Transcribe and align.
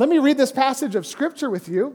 Let 0.00 0.08
me 0.08 0.18
read 0.18 0.38
this 0.38 0.50
passage 0.50 0.94
of 0.94 1.06
scripture 1.06 1.50
with 1.50 1.68
you. 1.68 1.94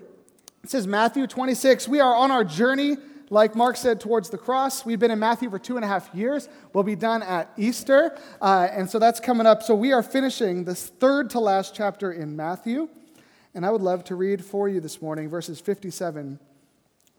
It 0.63 0.69
says, 0.69 0.85
Matthew 0.85 1.25
26, 1.25 1.87
we 1.87 1.99
are 1.99 2.15
on 2.15 2.29
our 2.29 2.43
journey, 2.43 2.97
like 3.31 3.55
Mark 3.55 3.77
said, 3.77 3.99
towards 3.99 4.29
the 4.29 4.37
cross. 4.37 4.85
We've 4.85 4.99
been 4.99 5.09
in 5.09 5.17
Matthew 5.17 5.49
for 5.49 5.57
two 5.57 5.75
and 5.75 5.83
a 5.83 5.87
half 5.87 6.13
years. 6.13 6.47
We'll 6.71 6.83
be 6.83 6.95
done 6.95 7.23
at 7.23 7.51
Easter. 7.57 8.15
Uh, 8.39 8.67
and 8.71 8.87
so 8.87 8.99
that's 8.99 9.19
coming 9.19 9.47
up. 9.47 9.63
So 9.63 9.73
we 9.73 9.91
are 9.91 10.03
finishing 10.03 10.65
this 10.65 10.85
third 10.85 11.31
to 11.31 11.39
last 11.39 11.73
chapter 11.73 12.11
in 12.11 12.35
Matthew. 12.35 12.89
And 13.55 13.65
I 13.65 13.71
would 13.71 13.81
love 13.81 14.03
to 14.03 14.15
read 14.15 14.45
for 14.45 14.69
you 14.69 14.79
this 14.79 15.01
morning 15.01 15.27
verses 15.27 15.59
57 15.59 16.39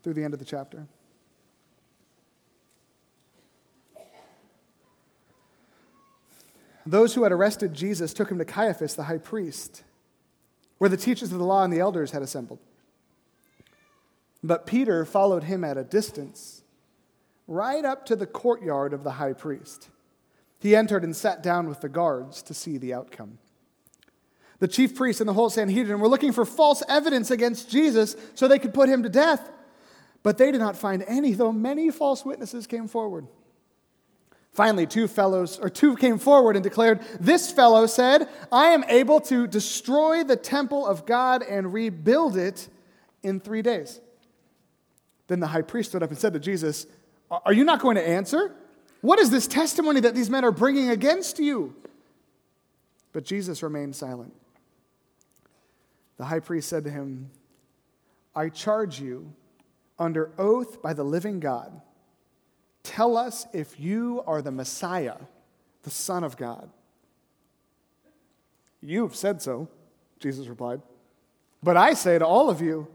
through 0.05 0.15
the 0.15 0.23
end 0.23 0.35
of 0.35 0.39
the 0.39 0.47
chapter. 0.47 0.87
Those 6.87 7.13
who 7.15 7.25
had 7.25 7.33
arrested 7.33 7.75
Jesus 7.75 8.15
took 8.15 8.31
him 8.31 8.39
to 8.39 8.45
Caiaphas, 8.45 8.95
the 8.95 9.03
high 9.03 9.19
priest 9.19 9.83
where 10.79 10.91
the 10.91 10.97
teachers 10.97 11.33
of 11.33 11.39
the 11.39 11.45
law 11.45 11.63
and 11.63 11.73
the 11.73 11.81
elders 11.81 12.11
had 12.11 12.23
assembled. 12.23 12.59
But 14.43 14.67
Peter 14.67 15.05
followed 15.05 15.45
him 15.45 15.65
at 15.65 15.79
a 15.79 15.85
distance, 15.85 16.63
right 17.49 17.85
up 17.85 18.07
to 18.07 18.17
the 18.17 18.27
courtyard 18.27 18.93
of 18.93 19.03
the 19.03 19.13
high 19.13 19.33
priest. 19.33 19.89
He 20.59 20.77
entered 20.77 21.05
and 21.05 21.15
sat 21.15 21.43
down 21.43 21.69
with 21.69 21.81
the 21.81 21.89
guards 21.89 22.43
to 22.43 22.55
see 22.55 22.79
the 22.79 22.95
outcome. 22.95 23.39
The 24.59 24.69
chief 24.69 24.95
priests 24.95 25.21
and 25.21 25.29
the 25.29 25.35
whole 25.35 25.51
Sanhedrin 25.51 26.01
were 26.01 26.09
looking 26.09 26.33
for 26.33 26.45
false 26.45 26.83
evidence 26.89 27.31
against 27.31 27.71
Jesus 27.71 28.17
so 28.35 28.49
they 28.49 28.59
could 28.59 28.73
put 28.73 28.89
him 28.89 29.03
to 29.03 29.09
death. 29.09 29.51
But 30.23 30.39
they 30.39 30.51
did 30.51 30.61
not 30.61 30.77
find 30.77 31.05
any, 31.07 31.33
though 31.35 31.53
many 31.53 31.91
false 31.91 32.25
witnesses 32.25 32.67
came 32.67 32.89
forward. 32.89 33.27
Finally, 34.57 34.87
two 34.87 35.07
fellows, 35.07 35.59
or 35.59 35.69
two 35.69 35.95
came 35.97 36.17
forward 36.17 36.57
and 36.57 36.63
declared, 36.63 37.03
This 37.21 37.53
fellow 37.53 37.85
said, 37.85 38.27
I 38.51 38.69
am 38.69 38.85
able 38.85 39.21
to 39.21 39.47
destroy 39.47 40.25
the 40.25 40.35
temple 40.35 40.87
of 40.87 41.05
God 41.05 41.43
and 41.43 41.75
rebuild 41.75 42.39
it 42.39 42.67
in 43.23 43.39
three 43.39 43.61
days. 43.61 44.01
Then 45.27 45.41
the 45.41 45.49
high 45.49 45.61
priest 45.61 45.91
stood 45.91 46.03
up 46.03 46.09
and 46.09 46.19
said 46.19 46.33
to 46.33 46.39
Jesus, 46.39 46.87
Are 47.31 47.53
you 47.53 47.65
not 47.65 47.81
going 47.81 47.97
to 47.97 48.09
answer? 48.09 48.55
What 49.03 49.19
is 49.19 49.29
this 49.29 49.47
testimony 49.47 50.01
that 50.01 50.15
these 50.15 50.31
men 50.31 50.43
are 50.43 50.53
bringing 50.53 50.89
against 50.89 51.39
you? 51.39 51.77
But 53.13 53.25
Jesus 53.25 53.63
remained 53.63 53.95
silent. 53.95 54.33
The 56.17 56.25
high 56.25 56.41
priest 56.41 56.71
said 56.71 56.85
to 56.85 56.91
him, 56.91 57.31
I 58.35 58.49
charge 58.49 59.01
you 59.01 59.35
under 59.99 60.31
oath 60.39 60.81
by 60.81 60.95
the 60.95 61.05
living 61.05 61.41
God 61.41 61.83
Tell 62.87 63.17
us 63.17 63.49
if 63.53 63.81
you 63.81 64.23
are 64.29 64.41
the 64.41 64.53
Messiah, 64.53 65.17
the 65.83 65.91
Son 65.91 66.23
of 66.23 66.37
God. 66.37 66.71
You 68.81 69.03
have 69.03 69.17
said 69.17 69.43
so, 69.43 69.69
Jesus 70.21 70.47
replied. 70.47 70.83
But 71.65 71.77
I 71.77 71.95
say 71.95 72.17
to 72.17 72.25
all 72.25 72.49
of 72.49 72.61
you, 72.61 72.87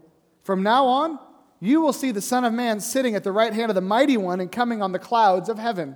from 0.44 0.62
now 0.62 0.86
on, 0.86 1.18
you 1.60 1.82
will 1.82 1.92
see 1.92 2.10
the 2.10 2.22
Son 2.22 2.42
of 2.46 2.54
Man 2.54 2.80
sitting 2.80 3.14
at 3.14 3.22
the 3.22 3.32
right 3.32 3.52
hand 3.52 3.70
of 3.70 3.74
the 3.74 3.82
Mighty 3.82 4.16
One 4.16 4.40
and 4.40 4.50
coming 4.50 4.80
on 4.80 4.92
the 4.92 4.98
clouds 4.98 5.50
of 5.50 5.58
heaven. 5.58 5.94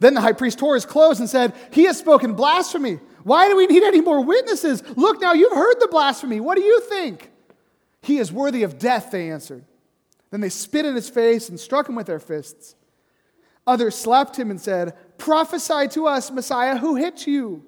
Then 0.00 0.14
the 0.14 0.22
high 0.22 0.32
priest 0.32 0.58
tore 0.58 0.74
his 0.74 0.86
clothes 0.86 1.20
and 1.20 1.28
said, 1.28 1.52
He 1.72 1.84
has 1.84 1.98
spoken 1.98 2.32
blasphemy. 2.32 2.98
Why 3.24 3.48
do 3.48 3.56
we 3.58 3.66
need 3.66 3.82
any 3.82 4.00
more 4.00 4.24
witnesses? 4.24 4.82
Look 4.96 5.20
now, 5.20 5.34
you've 5.34 5.52
heard 5.52 5.80
the 5.80 5.88
blasphemy. 5.88 6.40
What 6.40 6.56
do 6.56 6.64
you 6.64 6.80
think? 6.80 7.30
He 8.00 8.16
is 8.16 8.32
worthy 8.32 8.62
of 8.62 8.78
death, 8.78 9.10
they 9.10 9.30
answered. 9.30 9.66
Then 10.30 10.40
they 10.40 10.48
spit 10.48 10.86
in 10.86 10.94
his 10.94 11.10
face 11.10 11.50
and 11.50 11.60
struck 11.60 11.88
him 11.88 11.94
with 11.94 12.06
their 12.06 12.20
fists. 12.20 12.75
Others 13.66 13.96
slapped 13.96 14.38
him 14.38 14.50
and 14.50 14.60
said, 14.60 14.94
Prophesy 15.18 15.88
to 15.88 16.06
us, 16.06 16.30
Messiah, 16.30 16.76
who 16.76 16.94
hit 16.94 17.26
you? 17.26 17.64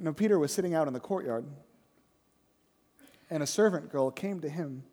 Now, 0.00 0.12
Peter 0.12 0.38
was 0.38 0.52
sitting 0.52 0.74
out 0.74 0.86
in 0.86 0.92
the 0.92 1.00
courtyard, 1.00 1.44
and 3.30 3.42
a 3.42 3.46
servant 3.46 3.90
girl 3.90 4.10
came 4.10 4.40
to 4.40 4.48
him. 4.48 4.84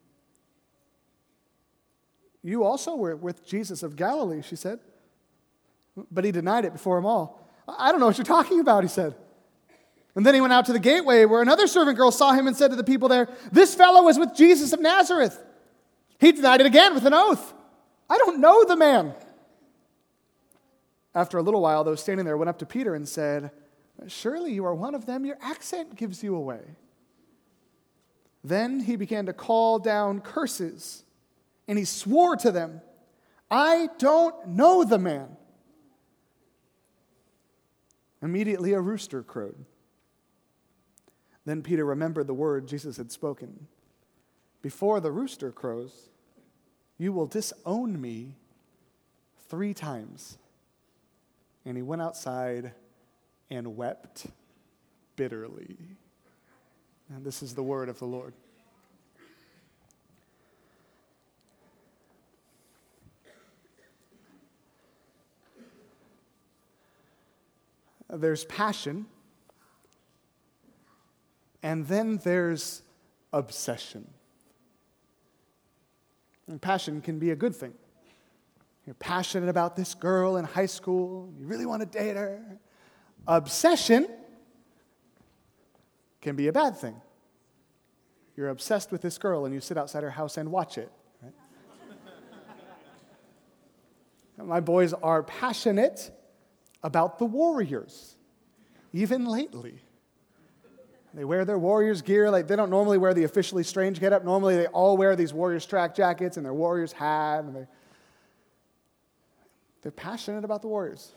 You 2.43 2.63
also 2.63 2.95
were 2.95 3.15
with 3.15 3.45
Jesus 3.45 3.83
of 3.83 3.95
Galilee, 3.95 4.41
she 4.41 4.55
said. 4.55 4.79
But 6.11 6.23
he 6.25 6.31
denied 6.31 6.65
it 6.65 6.73
before 6.73 6.97
them 6.97 7.05
all. 7.05 7.49
I 7.67 7.91
don't 7.91 7.99
know 7.99 8.05
what 8.05 8.17
you're 8.17 8.25
talking 8.25 8.59
about, 8.59 8.83
he 8.83 8.89
said. 8.89 9.15
And 10.15 10.25
then 10.25 10.33
he 10.33 10.41
went 10.41 10.53
out 10.53 10.65
to 10.67 10.73
the 10.73 10.79
gateway 10.79 11.25
where 11.25 11.41
another 11.41 11.67
servant 11.67 11.97
girl 11.97 12.11
saw 12.11 12.33
him 12.33 12.47
and 12.47 12.55
said 12.55 12.69
to 12.69 12.77
the 12.77 12.83
people 12.83 13.09
there, 13.09 13.27
This 13.51 13.75
fellow 13.75 14.03
was 14.03 14.17
with 14.17 14.35
Jesus 14.35 14.71
of 14.73 14.79
Nazareth. 14.79 15.41
He 16.19 16.31
denied 16.31 16.61
it 16.61 16.67
again 16.67 16.93
with 16.93 17.05
an 17.05 17.13
oath. 17.13 17.53
I 18.09 18.17
don't 18.17 18.39
know 18.39 18.63
the 18.63 18.75
man. 18.75 19.13
After 21.13 21.37
a 21.37 21.41
little 21.41 21.61
while, 21.61 21.83
those 21.83 22.01
standing 22.01 22.25
there 22.25 22.37
went 22.37 22.49
up 22.49 22.59
to 22.59 22.65
Peter 22.65 22.93
and 22.93 23.07
said, 23.07 23.51
Surely 24.07 24.53
you 24.53 24.65
are 24.65 24.75
one 24.75 24.95
of 24.95 25.05
them. 25.05 25.25
Your 25.25 25.37
accent 25.41 25.95
gives 25.95 26.23
you 26.23 26.35
away. 26.35 26.61
Then 28.43 28.81
he 28.81 28.95
began 28.95 29.25
to 29.25 29.33
call 29.33 29.79
down 29.79 30.21
curses, 30.21 31.03
and 31.67 31.77
he 31.77 31.85
swore 31.85 32.35
to 32.37 32.51
them, 32.51 32.81
I 33.49 33.89
don't 33.97 34.49
know 34.49 34.83
the 34.83 34.99
man. 34.99 35.37
Immediately 38.21 38.73
a 38.73 38.81
rooster 38.81 39.23
crowed. 39.23 39.65
Then 41.45 41.61
Peter 41.61 41.85
remembered 41.85 42.27
the 42.27 42.33
word 42.33 42.67
Jesus 42.67 42.97
had 42.97 43.11
spoken 43.11 43.67
before 44.65 44.99
the 44.99 45.11
rooster 45.11 45.51
crows, 45.51 46.09
you 46.97 47.13
will 47.13 47.27
disown 47.27 48.01
me 48.01 48.33
three 49.47 49.75
times. 49.75 50.39
And 51.63 51.77
he 51.77 51.83
went 51.83 52.01
outside 52.01 52.71
and 53.51 53.77
wept 53.77 54.25
bitterly. 55.15 55.77
And 57.13 57.23
this 57.23 57.43
is 57.43 57.53
the 57.53 57.61
word 57.61 57.89
of 57.89 57.99
the 57.99 58.05
Lord. 58.05 58.33
There's 68.09 68.45
passion, 68.45 69.05
and 71.61 71.85
then 71.87 72.17
there's 72.23 72.81
obsession. 73.31 74.14
And 76.47 76.61
passion 76.61 77.01
can 77.01 77.19
be 77.19 77.31
a 77.31 77.35
good 77.35 77.55
thing. 77.55 77.73
You're 78.85 78.95
passionate 78.95 79.49
about 79.49 79.75
this 79.75 79.95
girl 79.95 80.37
in 80.37 80.45
high 80.45 80.67
school, 80.67 81.33
you 81.39 81.47
really 81.47 81.65
want 81.65 81.81
to 81.81 81.87
date 81.87 82.15
her. 82.15 82.39
Obsession 83.27 84.07
can 86.21 86.35
be 86.35 86.47
a 86.47 86.53
bad 86.53 86.77
thing. 86.77 87.01
You're 88.35 88.49
obsessed 88.49 88.91
with 88.91 89.01
this 89.01 89.17
girl 89.17 89.45
and 89.45 89.53
you 89.53 89.61
sit 89.61 89.77
outside 89.77 90.03
her 90.03 90.11
house 90.11 90.37
and 90.37 90.51
watch 90.51 90.77
it. 90.77 90.91
Right? 91.21 91.33
My 94.45 94.59
boys 94.59 94.93
are 94.93 95.23
passionate 95.23 96.11
about 96.83 97.17
the 97.17 97.25
Warriors, 97.25 98.17
even 98.93 99.25
lately. 99.25 99.79
They 101.15 101.23
wear 101.23 101.45
their 101.45 101.57
Warriors 101.57 102.01
gear 102.01 102.29
like 102.29 102.47
they 102.47 102.57
don't 102.57 102.69
normally 102.69 102.97
wear 102.97 103.13
the 103.13 103.23
officially 103.23 103.63
strange 103.63 104.01
getup. 104.01 104.25
Normally, 104.25 104.57
they 104.57 104.67
all 104.67 104.97
wear 104.97 105.15
these 105.15 105.33
Warriors 105.33 105.65
track 105.65 105.95
jackets 105.95 106.35
and 106.35 106.45
their 106.45 106.53
Warriors 106.53 106.91
hat. 106.91 107.45
And 107.45 107.55
they, 107.55 107.67
they're 109.81 109.93
passionate 109.93 110.43
about 110.43 110.61
the 110.61 110.67
Warriors. 110.67 111.13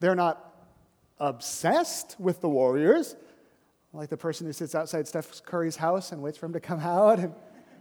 They're 0.00 0.16
not 0.16 0.52
obsessed 1.20 2.16
with 2.18 2.40
the 2.40 2.48
Warriors, 2.48 3.14
like 3.92 4.10
the 4.10 4.16
person 4.16 4.48
who 4.48 4.52
sits 4.52 4.74
outside 4.74 5.06
Steph 5.06 5.44
Curry's 5.44 5.76
house 5.76 6.10
and 6.10 6.20
waits 6.20 6.36
for 6.36 6.46
him 6.46 6.52
to 6.52 6.60
come 6.60 6.80
out 6.80 7.20
and 7.20 7.32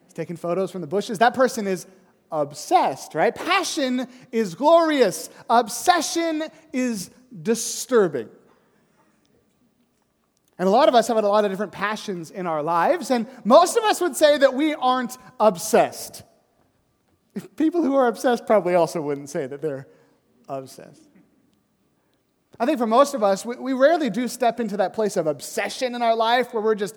is 0.08 0.14
taking 0.14 0.38
photos 0.38 0.70
from 0.70 0.82
the 0.82 0.88
bushes. 0.88 1.18
That 1.18 1.34
person 1.34 1.66
is 1.66 1.88
obsessed, 2.32 3.16
right? 3.16 3.34
Passion 3.34 4.08
is 4.32 4.54
glorious, 4.54 5.32
obsession 5.50 6.44
is 6.72 7.10
disturbing. 7.42 8.30
And 10.58 10.68
a 10.68 10.72
lot 10.72 10.88
of 10.88 10.96
us 10.96 11.08
have 11.08 11.18
had 11.18 11.24
a 11.26 11.30
lot 11.30 11.44
of 11.44 11.52
different 11.52 11.74
passions 11.74 12.32
in 12.32 12.48
our 12.48 12.64
lives, 12.64 13.12
and 13.12 13.28
most 13.44 13.76
of 13.76 13.84
us 13.84 14.00
would 14.00 14.16
say 14.16 14.38
that 14.38 14.54
we 14.54 14.74
aren't 14.74 15.18
obsessed. 15.40 16.24
People 17.58 17.84
who 17.84 17.96
are 17.96 18.08
obsessed 18.08 18.46
probably 18.48 18.76
also 18.76 19.02
wouldn't 19.02 19.30
say 19.30 19.48
that 19.48 19.62
they're 19.62 19.88
obsessed. 20.48 21.10
I 22.58 22.66
think 22.66 22.78
for 22.78 22.88
most 22.88 23.14
of 23.14 23.22
us, 23.22 23.46
we, 23.46 23.58
we 23.58 23.74
rarely 23.74 24.10
do 24.10 24.30
step 24.30 24.62
into 24.62 24.78
that 24.78 24.94
place 24.94 25.18
of 25.18 25.28
obsession 25.28 25.94
in 25.94 26.02
our 26.02 26.16
life 26.16 26.54
where 26.54 26.64
we're 26.64 26.76
just 26.76 26.96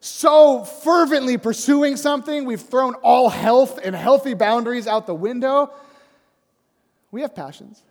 so 0.00 0.64
fervently 0.64 1.38
pursuing 1.38 1.96
something, 1.96 2.44
we've 2.44 2.60
thrown 2.60 2.94
all 2.96 3.28
health 3.28 3.78
and 3.82 3.94
healthy 3.94 4.34
boundaries 4.34 4.86
out 4.86 5.06
the 5.06 5.14
window. 5.14 5.72
We 7.10 7.22
have 7.22 7.34
passions. 7.34 7.82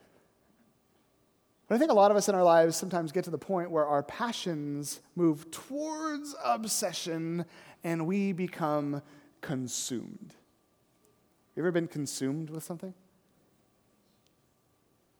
But 1.67 1.75
I 1.75 1.77
think 1.79 1.91
a 1.91 1.95
lot 1.95 2.11
of 2.11 2.17
us 2.17 2.29
in 2.29 2.35
our 2.35 2.43
lives 2.43 2.77
sometimes 2.77 3.11
get 3.11 3.25
to 3.25 3.29
the 3.29 3.37
point 3.37 3.71
where 3.71 3.85
our 3.85 4.01
passions 4.01 5.01
move 5.15 5.51
towards 5.51 6.33
obsession 6.43 7.45
and 7.83 8.07
we 8.07 8.31
become 8.31 9.01
consumed. 9.41 10.33
You 11.55 11.63
ever 11.63 11.71
been 11.71 11.87
consumed 11.87 12.49
with 12.49 12.63
something? 12.63 12.93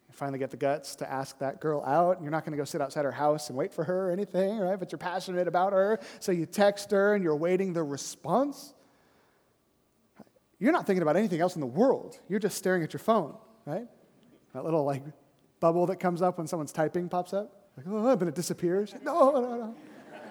You 0.08 0.14
finally 0.14 0.40
get 0.40 0.52
the 0.52 0.58
guts 0.58 0.96
to 0.98 1.12
ask 1.12 1.38
that 1.40 1.60
girl 1.60 1.84
out. 1.86 2.16
And 2.16 2.24
you're 2.24 2.32
not 2.32 2.46
going 2.46 2.52
to 2.52 2.58
go 2.58 2.64
sit 2.64 2.80
outside 2.80 3.04
her 3.04 3.12
house 3.12 3.50
and 3.50 3.58
wait 3.58 3.74
for 3.74 3.84
her 3.84 4.10
or 4.10 4.12
anything, 4.12 4.58
right? 4.60 4.80
But 4.80 4.92
you're 4.92 5.00
passionate 5.00 5.50
about 5.50 5.74
her. 5.74 6.00
So 6.20 6.32
you 6.32 6.46
text 6.46 6.92
her 6.92 7.14
and 7.14 7.24
you're 7.24 7.36
waiting 7.36 7.74
the 7.74 7.84
response. 7.84 8.74
You're 10.60 10.72
not 10.72 10.88
thinking 10.88 11.02
about 11.02 11.18
anything 11.18 11.42
else 11.42 11.56
in 11.56 11.62
the 11.62 11.68
world. 11.68 12.18
You're 12.30 12.40
just 12.40 12.58
staring 12.58 12.84
at 12.84 12.94
your 12.94 13.00
phone, 13.00 13.36
right? 13.66 13.88
That 14.54 14.64
little 14.64 14.86
like 14.86 15.04
bubble 15.60 15.86
that 15.88 15.98
comes 15.98 16.22
up 16.22 16.38
when 16.38 16.48
someone's 16.48 16.72
typing 16.72 17.10
pops 17.10 17.34
up. 17.34 17.72
Like, 17.76 17.86
oh, 17.90 18.16
but 18.16 18.28
it 18.28 18.36
disappears. 18.36 18.96
No, 19.04 19.32
no, 19.32 19.56
no. 19.56 19.76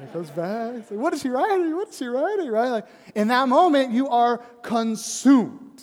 It 0.03 0.13
goes 0.13 0.31
back. 0.31 0.91
Like, 0.91 1.01
what 1.01 1.15
is 1.15 1.23
she 1.23 1.29
writing? 1.29 1.75
What 1.75 1.89
is 1.89 1.97
she 1.97 2.07
writing? 2.07 2.51
Right? 2.51 2.69
Like, 2.69 2.87
in 3.15 3.29
that 3.29 3.49
moment, 3.49 3.93
you 3.93 4.09
are 4.09 4.39
consumed. 4.63 5.83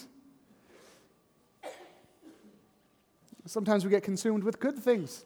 Sometimes 3.45 3.84
we 3.84 3.92
get 3.92 4.04
consumed 4.04 4.44
with 4.44 4.60
good 4.60 4.78
things. 4.78 5.25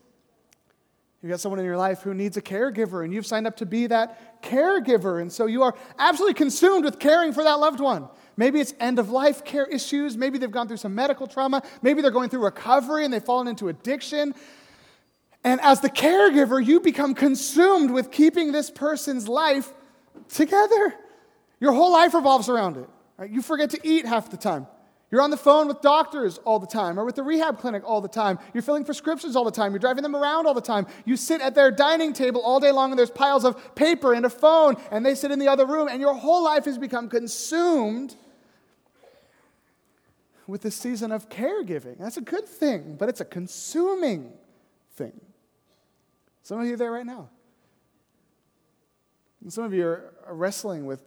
You've 1.22 1.32
got 1.32 1.40
someone 1.40 1.60
in 1.60 1.66
your 1.66 1.78
life 1.78 2.02
who 2.02 2.14
needs 2.14 2.38
a 2.38 2.42
caregiver, 2.42 3.04
and 3.04 3.14
you've 3.14 3.26
signed 3.26 3.48
up 3.48 3.58
to 3.58 3.66
be 3.66 3.88
that 3.88 4.42
caregiver. 4.44 5.20
And 5.22 5.32
so 5.32 5.48
you 5.48 5.64
are 5.64 5.76
absolutely 5.98 6.36
consumed 6.36 6.86
with 6.86 7.00
caring 7.00 7.34
for 7.34 7.44
that 7.44 7.60
loved 7.60 7.80
one. 7.80 8.08
Maybe 8.38 8.60
it's 8.60 8.74
end 8.80 9.00
of 9.00 9.10
life 9.10 9.44
care 9.44 9.66
issues. 9.66 10.16
Maybe 10.16 10.38
they've 10.38 10.52
gone 10.52 10.68
through 10.68 10.78
some 10.78 10.94
medical 10.94 11.26
trauma. 11.26 11.64
Maybe 11.82 12.02
they're 12.02 12.12
going 12.12 12.30
through 12.30 12.44
recovery 12.44 13.04
and 13.04 13.12
they've 13.12 13.24
fallen 13.24 13.48
into 13.48 13.68
addiction. 13.68 14.36
And 15.44 15.60
as 15.62 15.82
the 15.82 15.90
caregiver, 15.90 16.64
you 16.64 16.80
become 16.80 17.16
consumed 17.16 17.90
with 17.92 18.12
keeping 18.12 18.52
this 18.52 18.70
person's 18.70 19.28
life 19.28 19.74
together. 20.30 20.94
Your 21.60 21.74
whole 21.74 21.92
life 21.92 22.14
revolves 22.14 22.48
around 22.48 22.78
it. 22.78 22.88
Right? 23.18 23.30
You 23.30 23.42
forget 23.42 23.72
to 23.72 23.80
eat 23.84 24.06
half 24.06 24.30
the 24.30 24.38
time. 24.38 24.68
You're 25.10 25.22
on 25.22 25.30
the 25.30 25.38
phone 25.38 25.70
with 25.70 25.80
doctors 25.80 26.38
all 26.40 26.60
the 26.60 26.68
time 26.68 27.00
or 27.00 27.06
with 27.06 27.16
the 27.16 27.24
rehab 27.24 27.60
clinic 27.60 27.82
all 27.86 28.02
the 28.02 28.10
time. 28.10 28.40
You're 28.54 28.62
filling 28.62 28.84
prescriptions 28.84 29.38
all 29.38 29.46
the 29.46 29.52
time. 29.52 29.72
You're 29.72 29.80
driving 29.80 30.04
them 30.04 30.16
around 30.16 30.48
all 30.48 30.54
the 30.54 30.60
time. 30.60 30.86
You 31.06 31.16
sit 31.16 31.40
at 31.40 31.56
their 31.56 31.72
dining 31.72 32.12
table 32.12 32.42
all 32.42 32.60
day 32.60 32.72
long 32.72 32.92
and 32.92 33.00
there's 33.00 33.10
piles 33.10 33.46
of 33.46 33.74
paper 33.74 34.14
and 34.14 34.26
a 34.26 34.30
phone 34.30 34.76
and 34.92 35.06
they 35.06 35.16
sit 35.16 35.32
in 35.32 35.40
the 35.40 35.48
other 35.48 35.66
room 35.66 35.88
and 35.88 36.02
your 36.02 36.14
whole 36.14 36.44
life 36.44 36.66
has 36.66 36.78
become 36.78 37.08
consumed 37.08 38.18
with 40.48 40.62
this 40.62 40.76
season 40.76 41.12
of 41.12 41.30
caregiving. 41.30 41.98
That's 42.00 42.18
a 42.18 42.22
good 42.22 42.46
thing, 42.46 42.96
but 42.98 43.10
it's 43.10 43.22
a 43.22 43.26
consuming 43.26 44.32
thing. 44.96 45.20
Some 46.44 46.60
of 46.60 46.66
you 46.66 46.74
are 46.74 46.78
there 46.78 46.92
right 46.92 47.06
now. 47.06 47.30
And 49.42 49.52
some 49.52 49.66
of 49.66 49.74
you 49.74 49.86
are 49.86 50.14
wrestling 50.30 50.86
with 50.86 51.04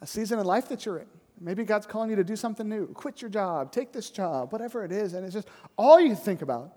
a 0.00 0.06
season 0.06 0.38
in 0.38 0.46
life 0.46 0.68
that 0.68 0.86
you're 0.86 0.98
in. 0.98 1.06
Maybe 1.38 1.64
God's 1.64 1.86
calling 1.86 2.10
you 2.10 2.16
to 2.16 2.24
do 2.24 2.36
something 2.36 2.68
new. 2.68 2.86
Quit 2.88 3.22
your 3.22 3.30
job, 3.30 3.72
take 3.72 3.92
this 3.92 4.10
job, 4.10 4.52
whatever 4.52 4.84
it 4.84 4.92
is. 4.92 5.14
And 5.14 5.24
it's 5.24 5.34
just 5.34 5.48
all 5.76 6.00
you 6.00 6.14
think 6.14 6.42
about. 6.42 6.72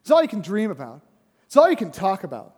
It's 0.00 0.10
all 0.10 0.22
you 0.22 0.28
can 0.28 0.42
dream 0.42 0.70
about. 0.70 1.02
It's 1.46 1.56
all 1.56 1.70
you 1.70 1.76
can 1.76 1.90
talk 1.90 2.24
about. 2.24 2.55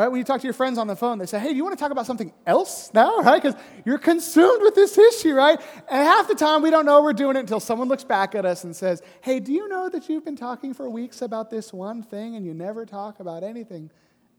Right? 0.00 0.08
When 0.08 0.16
you 0.16 0.24
talk 0.24 0.40
to 0.40 0.46
your 0.46 0.54
friends 0.54 0.78
on 0.78 0.86
the 0.86 0.96
phone, 0.96 1.18
they 1.18 1.26
say, 1.26 1.38
hey, 1.38 1.48
do 1.48 1.56
you 1.56 1.62
want 1.62 1.76
to 1.76 1.82
talk 1.82 1.92
about 1.92 2.06
something 2.06 2.32
else 2.46 2.90
now? 2.94 3.18
Right? 3.20 3.42
Because 3.42 3.60
you're 3.84 3.98
consumed 3.98 4.62
with 4.62 4.74
this 4.74 4.96
issue, 4.96 5.34
right? 5.34 5.60
And 5.90 6.02
half 6.02 6.26
the 6.26 6.34
time 6.34 6.62
we 6.62 6.70
don't 6.70 6.86
know 6.86 7.02
we're 7.02 7.12
doing 7.12 7.36
it 7.36 7.40
until 7.40 7.60
someone 7.60 7.86
looks 7.86 8.02
back 8.02 8.34
at 8.34 8.46
us 8.46 8.64
and 8.64 8.74
says, 8.74 9.02
hey, 9.20 9.40
do 9.40 9.52
you 9.52 9.68
know 9.68 9.90
that 9.90 10.08
you've 10.08 10.24
been 10.24 10.36
talking 10.36 10.72
for 10.72 10.88
weeks 10.88 11.20
about 11.20 11.50
this 11.50 11.70
one 11.70 12.02
thing 12.02 12.34
and 12.34 12.46
you 12.46 12.54
never 12.54 12.86
talk 12.86 13.20
about 13.20 13.42
anything 13.42 13.90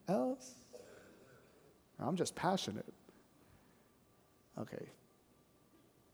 else? 0.07 0.51
I'm 1.99 2.15
just 2.15 2.33
passionate. 2.33 2.91
Okay. 4.59 4.89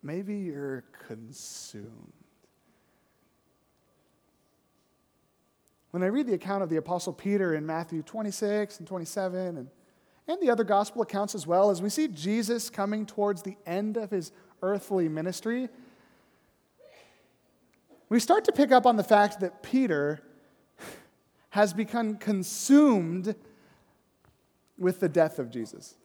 Maybe 0.04 0.40
you're 0.40 0.84
consumed. 1.08 2.17
When 5.98 6.04
I 6.04 6.10
read 6.10 6.28
the 6.28 6.36
account 6.36 6.62
of 6.62 6.70
the 6.70 6.76
Apostle 6.76 7.12
Peter 7.12 7.56
in 7.56 7.66
Matthew 7.66 8.04
26 8.04 8.78
and 8.78 8.88
27, 8.88 9.58
and, 9.58 9.68
and 10.28 10.40
the 10.40 10.52
other 10.52 10.64
gospel 10.64 11.02
accounts 11.02 11.34
as 11.34 11.48
well, 11.48 11.72
as 11.72 11.82
we 11.82 11.90
see 11.90 12.08
Jesus 12.08 12.70
coming 12.70 13.04
towards 13.04 13.42
the 13.42 13.58
end 13.66 13.98
of 13.98 14.12
his 14.12 14.32
earthly 14.62 15.10
ministry, 15.10 15.70
we 18.10 18.20
start 18.20 18.46
to 18.46 18.52
pick 18.52 18.72
up 18.72 18.86
on 18.86 18.96
the 18.96 19.04
fact 19.04 19.40
that 19.40 19.64
Peter 19.64 20.22
has 21.50 21.74
become 21.74 22.18
consumed 22.18 23.34
with 24.78 25.00
the 25.00 25.10
death 25.10 25.40
of 25.40 25.50
Jesus. 25.50 25.96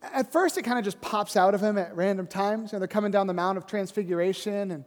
At 0.00 0.30
first, 0.30 0.56
it 0.56 0.62
kind 0.62 0.78
of 0.78 0.84
just 0.84 1.00
pops 1.00 1.36
out 1.36 1.56
of 1.56 1.60
him 1.60 1.76
at 1.76 1.96
random 1.96 2.28
times. 2.28 2.70
You 2.70 2.76
know, 2.76 2.78
they're 2.78 2.86
coming 2.86 3.10
down 3.10 3.26
the 3.26 3.34
Mount 3.34 3.58
of 3.58 3.66
Transfiguration, 3.66 4.70
and 4.70 4.84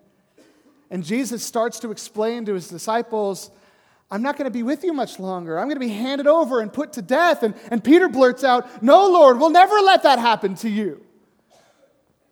and 0.90 1.04
Jesus 1.04 1.44
starts 1.44 1.80
to 1.80 1.92
explain 1.92 2.46
to 2.46 2.54
his 2.54 2.68
disciples, 2.68 3.52
I'm 4.10 4.22
not 4.22 4.38
going 4.38 4.46
to 4.46 4.52
be 4.52 4.64
with 4.64 4.84
you 4.84 4.94
much 4.94 5.20
longer. 5.20 5.58
I'm 5.58 5.66
going 5.66 5.76
to 5.76 5.86
be 5.86 5.90
handed 5.90 6.28
over 6.28 6.62
and 6.62 6.72
put 6.72 6.94
to 6.94 7.02
death. 7.02 7.44
And, 7.44 7.56
and 7.70 7.84
Peter 7.84 8.08
blurts 8.08 8.44
out, 8.44 8.82
No, 8.82 9.10
Lord, 9.10 9.40
we'll 9.40 9.50
never 9.50 9.76
let 9.76 10.04
that 10.04 10.20
happen 10.20 10.56
to 10.56 10.70
you. 10.70 11.04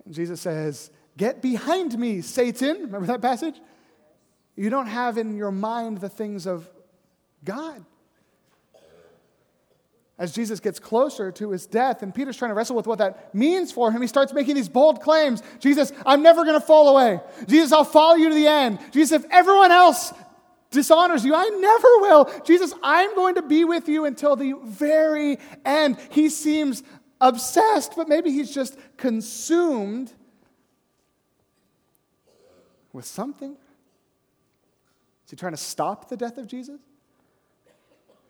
And 0.06 0.13
Jesus 0.13 0.40
says, 0.40 0.90
Get 1.18 1.42
behind 1.42 1.98
me, 1.98 2.22
Satan. 2.22 2.84
Remember 2.84 3.07
that 3.07 3.22
passage? 3.22 3.60
You 4.56 4.69
don't 4.69 4.88
have 4.88 5.18
in 5.18 5.36
your 5.36 5.51
mind 5.51 6.00
the 6.00 6.10
things 6.10 6.48
of 6.48 6.69
God 7.44 7.84
as 10.17 10.31
Jesus 10.31 10.62
gets 10.62 10.79
closer 10.79 11.31
to 11.33 11.51
his 11.51 11.65
death, 11.65 12.01
and 12.01 12.15
Peter's 12.15 12.38
trying 12.38 12.51
to 12.51 12.56
wrestle 12.56 12.75
with 12.75 12.88
what 12.88 13.00
that 13.00 13.35
means 13.35 13.71
for 13.71 13.91
him, 13.91 14.01
he 14.01 14.07
starts 14.07 14.31
making 14.31 14.56
these 14.56 14.69
bold 14.69 15.01
claims 15.01 15.44
Jesus, 15.59 15.91
I'm 16.06 16.23
never 16.23 16.44
going 16.44 16.59
to 16.59 16.65
fall 16.65 16.89
away. 16.89 17.19
Jesus, 17.47 17.71
I'll 17.73 17.83
follow 17.83 18.15
you 18.15 18.29
to 18.29 18.35
the 18.35 18.47
end. 18.47 18.79
Jesus, 18.91 19.23
if 19.23 19.31
everyone 19.31 19.71
else 19.71 20.13
dishonors 20.71 21.25
you, 21.25 21.35
I 21.35 21.50
never 21.50 21.88
will. 22.00 22.44
Jesus, 22.45 22.73
I'm 22.81 23.13
going 23.15 23.35
to 23.35 23.41
be 23.41 23.65
with 23.65 23.89
you 23.89 24.06
until 24.06 24.35
the 24.35 24.53
very 24.63 25.38
end. 25.65 25.97
He 26.12 26.29
seems 26.29 26.83
obsessed, 27.19 27.94
but 27.95 28.07
maybe 28.07 28.31
he's 28.31 28.53
just 28.53 28.77
consumed 28.97 30.13
with 32.94 33.06
something. 33.06 33.51
Is 35.25 35.31
he 35.31 35.35
trying 35.35 35.53
to 35.53 35.57
stop 35.57 36.07
the 36.07 36.15
death 36.15 36.38
of 36.38 36.47
Jesus? 36.47 36.79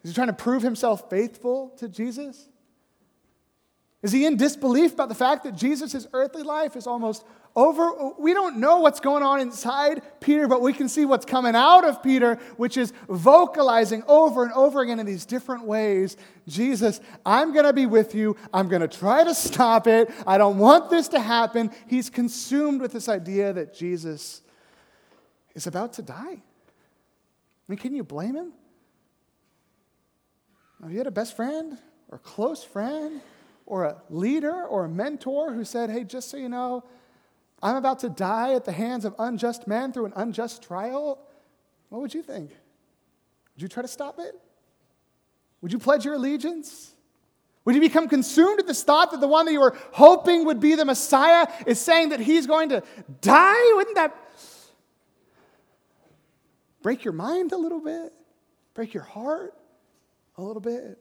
Is 0.06 0.12
he 0.12 0.14
trying 0.14 0.28
to 0.28 0.34
prove 0.34 0.62
himself 0.62 1.10
faithful 1.10 1.70
to 1.78 1.90
Jesus? 1.90 2.48
Is 4.04 4.12
he 4.12 4.28
in 4.28 4.38
disbelief 4.38 4.94
about 4.94 5.10
the 5.10 5.16
fact 5.16 5.46
that 5.46 5.56
Jesus' 5.56 6.06
earthly 6.14 6.44
life 6.44 6.76
is 6.76 6.86
almost 6.86 7.26
over? 7.56 8.12
We 8.20 8.36
don't 8.36 8.58
know 8.58 8.82
what's 8.82 9.00
going 9.00 9.24
on 9.24 9.40
inside 9.40 10.04
Peter, 10.20 10.48
but 10.48 10.62
we 10.62 10.74
can 10.74 10.90
see 10.90 11.06
what's 11.06 11.26
coming 11.26 11.56
out 11.56 11.86
of 11.86 12.04
Peter, 12.04 12.36
which 12.56 12.78
is 12.78 12.94
vocalizing 13.10 14.04
over 14.08 14.44
and 14.44 14.54
over 14.54 14.82
again 14.82 15.00
in 15.00 15.08
these 15.08 15.26
different 15.26 15.64
ways 15.64 16.18
Jesus, 16.48 17.02
I'm 17.26 17.52
going 17.52 17.66
to 17.66 17.74
be 17.74 17.88
with 17.88 18.14
you. 18.14 18.38
I'm 18.54 18.68
going 18.68 18.84
to 18.84 18.88
try 18.88 19.24
to 19.24 19.34
stop 19.34 19.88
it. 19.88 20.12
I 20.28 20.38
don't 20.38 20.60
want 20.60 20.92
this 20.92 21.08
to 21.08 21.20
happen. 21.20 21.72
He's 21.88 22.12
consumed 22.12 22.80
with 22.80 22.94
this 22.94 23.10
idea 23.10 23.54
that 23.54 23.74
Jesus 23.74 24.44
is 25.56 25.66
about 25.66 25.94
to 25.94 26.04
die. 26.04 26.36
I 26.38 26.42
mean, 27.68 27.80
can 27.80 27.96
you 27.96 28.04
blame 28.04 28.36
him? 28.36 28.54
Have 30.86 30.92
you 30.92 31.00
had 31.00 31.08
a 31.08 31.12
best 31.12 31.36
friend 31.36 31.80
or 32.12 32.18
a 32.18 32.20
close 32.20 32.64
friend 32.64 33.20
or 33.66 33.86
a 33.86 33.98
leader 34.12 34.66
or 34.68 34.86
a 34.86 34.88
mentor 34.88 35.52
who 35.52 35.66
said, 35.66 35.90
Hey, 35.90 36.04
just 36.04 36.30
so 36.30 36.38
you 36.38 36.48
know, 36.48 36.84
I'm 37.64 37.76
about 37.76 37.98
to 38.02 38.10
die 38.10 38.54
at 38.54 38.66
the 38.66 38.72
hands 38.72 39.04
of 39.04 39.16
unjust 39.18 39.66
men 39.66 39.92
through 39.92 40.06
an 40.06 40.14
unjust 40.16 40.62
trial? 40.62 41.18
What 41.90 42.02
would 42.02 42.14
you 42.14 42.22
think? 42.22 42.52
Would 42.52 43.64
you 43.64 43.68
try 43.68 43.82
to 43.82 43.88
stop 43.88 44.20
it? 44.20 44.40
Would 45.62 45.74
you 45.74 45.80
pledge 45.80 46.06
your 46.06 46.14
allegiance? 46.14 46.94
Would 47.64 47.74
you 47.74 47.82
become 47.82 48.08
consumed 48.08 48.58
with 48.58 48.68
this 48.68 48.84
thought 48.84 49.10
that 49.10 49.22
the 49.22 49.28
one 49.28 49.48
that 49.48 49.54
you 49.54 49.62
were 49.62 49.76
hoping 49.92 50.46
would 50.46 50.60
be 50.60 50.76
the 50.76 50.86
Messiah 50.86 51.48
is 51.66 51.80
saying 51.80 52.10
that 52.10 52.20
he's 52.20 52.46
going 52.46 52.70
to 52.70 52.84
die? 53.22 53.72
Wouldn't 53.74 53.96
that 53.96 54.16
break 56.84 57.04
your 57.04 57.14
mind 57.14 57.54
a 57.54 57.58
little 57.58 57.82
bit? 57.82 58.14
Break 58.76 58.94
your 58.94 59.02
heart? 59.02 59.56
A 60.38 60.44
little 60.44 60.62
bit. 60.62 61.00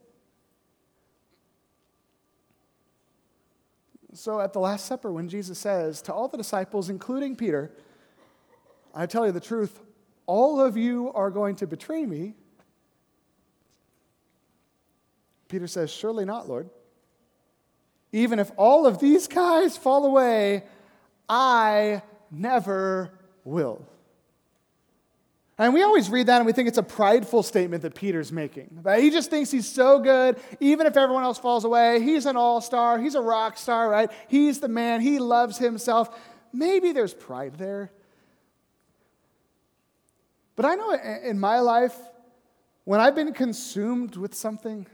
So 4.12 4.40
at 4.40 4.52
the 4.52 4.60
Last 4.60 4.86
Supper, 4.86 5.12
when 5.12 5.28
Jesus 5.28 5.58
says 5.58 6.00
to 6.02 6.12
all 6.12 6.28
the 6.28 6.36
disciples, 6.36 6.88
including 6.88 7.34
Peter, 7.34 7.72
I 8.94 9.06
tell 9.06 9.26
you 9.26 9.32
the 9.32 9.40
truth, 9.40 9.80
all 10.26 10.60
of 10.60 10.76
you 10.76 11.12
are 11.12 11.30
going 11.30 11.56
to 11.56 11.66
betray 11.66 12.06
me. 12.06 12.34
Peter 15.48 15.66
says, 15.66 15.90
Surely 15.90 16.24
not, 16.24 16.48
Lord. 16.48 16.70
Even 18.12 18.38
if 18.38 18.52
all 18.56 18.86
of 18.86 19.00
these 19.00 19.26
guys 19.26 19.76
fall 19.76 20.06
away, 20.06 20.62
I 21.28 22.02
never 22.30 23.10
will. 23.44 23.84
And 25.56 25.72
we 25.72 25.82
always 25.82 26.10
read 26.10 26.26
that 26.26 26.38
and 26.38 26.46
we 26.46 26.52
think 26.52 26.66
it's 26.66 26.78
a 26.78 26.82
prideful 26.82 27.44
statement 27.44 27.82
that 27.82 27.94
Peter's 27.94 28.32
making. 28.32 28.80
That 28.82 28.98
he 28.98 29.10
just 29.10 29.30
thinks 29.30 29.52
he's 29.52 29.68
so 29.68 30.00
good, 30.00 30.40
even 30.58 30.86
if 30.86 30.96
everyone 30.96 31.22
else 31.22 31.38
falls 31.38 31.64
away. 31.64 32.02
He's 32.02 32.26
an 32.26 32.36
all 32.36 32.60
star, 32.60 32.98
he's 32.98 33.14
a 33.14 33.20
rock 33.20 33.56
star, 33.56 33.88
right? 33.88 34.10
He's 34.28 34.58
the 34.58 34.68
man, 34.68 35.00
he 35.00 35.18
loves 35.18 35.58
himself. 35.58 36.18
Maybe 36.52 36.92
there's 36.92 37.14
pride 37.14 37.54
there. 37.56 37.92
But 40.56 40.66
I 40.66 40.74
know 40.74 40.92
in 41.22 41.38
my 41.38 41.60
life, 41.60 41.96
when 42.84 43.00
I've 43.00 43.14
been 43.14 43.32
consumed 43.32 44.16
with 44.16 44.34
something, 44.34 44.86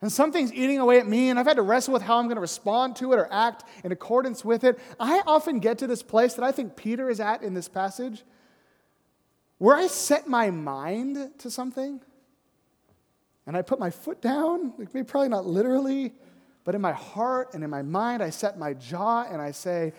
and 0.00 0.12
something's 0.12 0.52
eating 0.52 0.78
away 0.78 1.00
at 1.00 1.08
me, 1.08 1.28
and 1.28 1.38
I've 1.38 1.46
had 1.46 1.56
to 1.56 1.62
wrestle 1.62 1.92
with 1.92 2.02
how 2.02 2.18
I'm 2.18 2.26
going 2.26 2.36
to 2.36 2.40
respond 2.40 2.96
to 2.96 3.12
it 3.12 3.18
or 3.18 3.28
act 3.32 3.64
in 3.82 3.90
accordance 3.90 4.44
with 4.44 4.64
it, 4.64 4.78
I 5.00 5.22
often 5.26 5.58
get 5.58 5.78
to 5.78 5.86
this 5.86 6.02
place 6.02 6.34
that 6.34 6.44
I 6.44 6.52
think 6.52 6.76
Peter 6.76 7.10
is 7.10 7.20
at 7.20 7.42
in 7.42 7.54
this 7.54 7.68
passage, 7.68 8.22
where 9.58 9.76
I 9.76 9.88
set 9.88 10.28
my 10.28 10.50
mind 10.50 11.32
to 11.38 11.50
something, 11.50 12.00
and 13.46 13.56
I 13.56 13.62
put 13.62 13.78
my 13.78 13.90
foot 13.90 14.20
down, 14.20 14.74
like 14.78 14.92
maybe 14.94 15.04
probably 15.04 15.28
not 15.28 15.46
literally, 15.46 16.12
but 16.64 16.74
in 16.74 16.80
my 16.80 16.92
heart 16.92 17.54
and 17.54 17.64
in 17.64 17.70
my 17.70 17.82
mind, 17.82 18.22
I 18.22 18.30
set 18.30 18.58
my 18.58 18.74
jaw 18.74 19.24
and 19.24 19.40
I 19.40 19.52
say, 19.52 19.94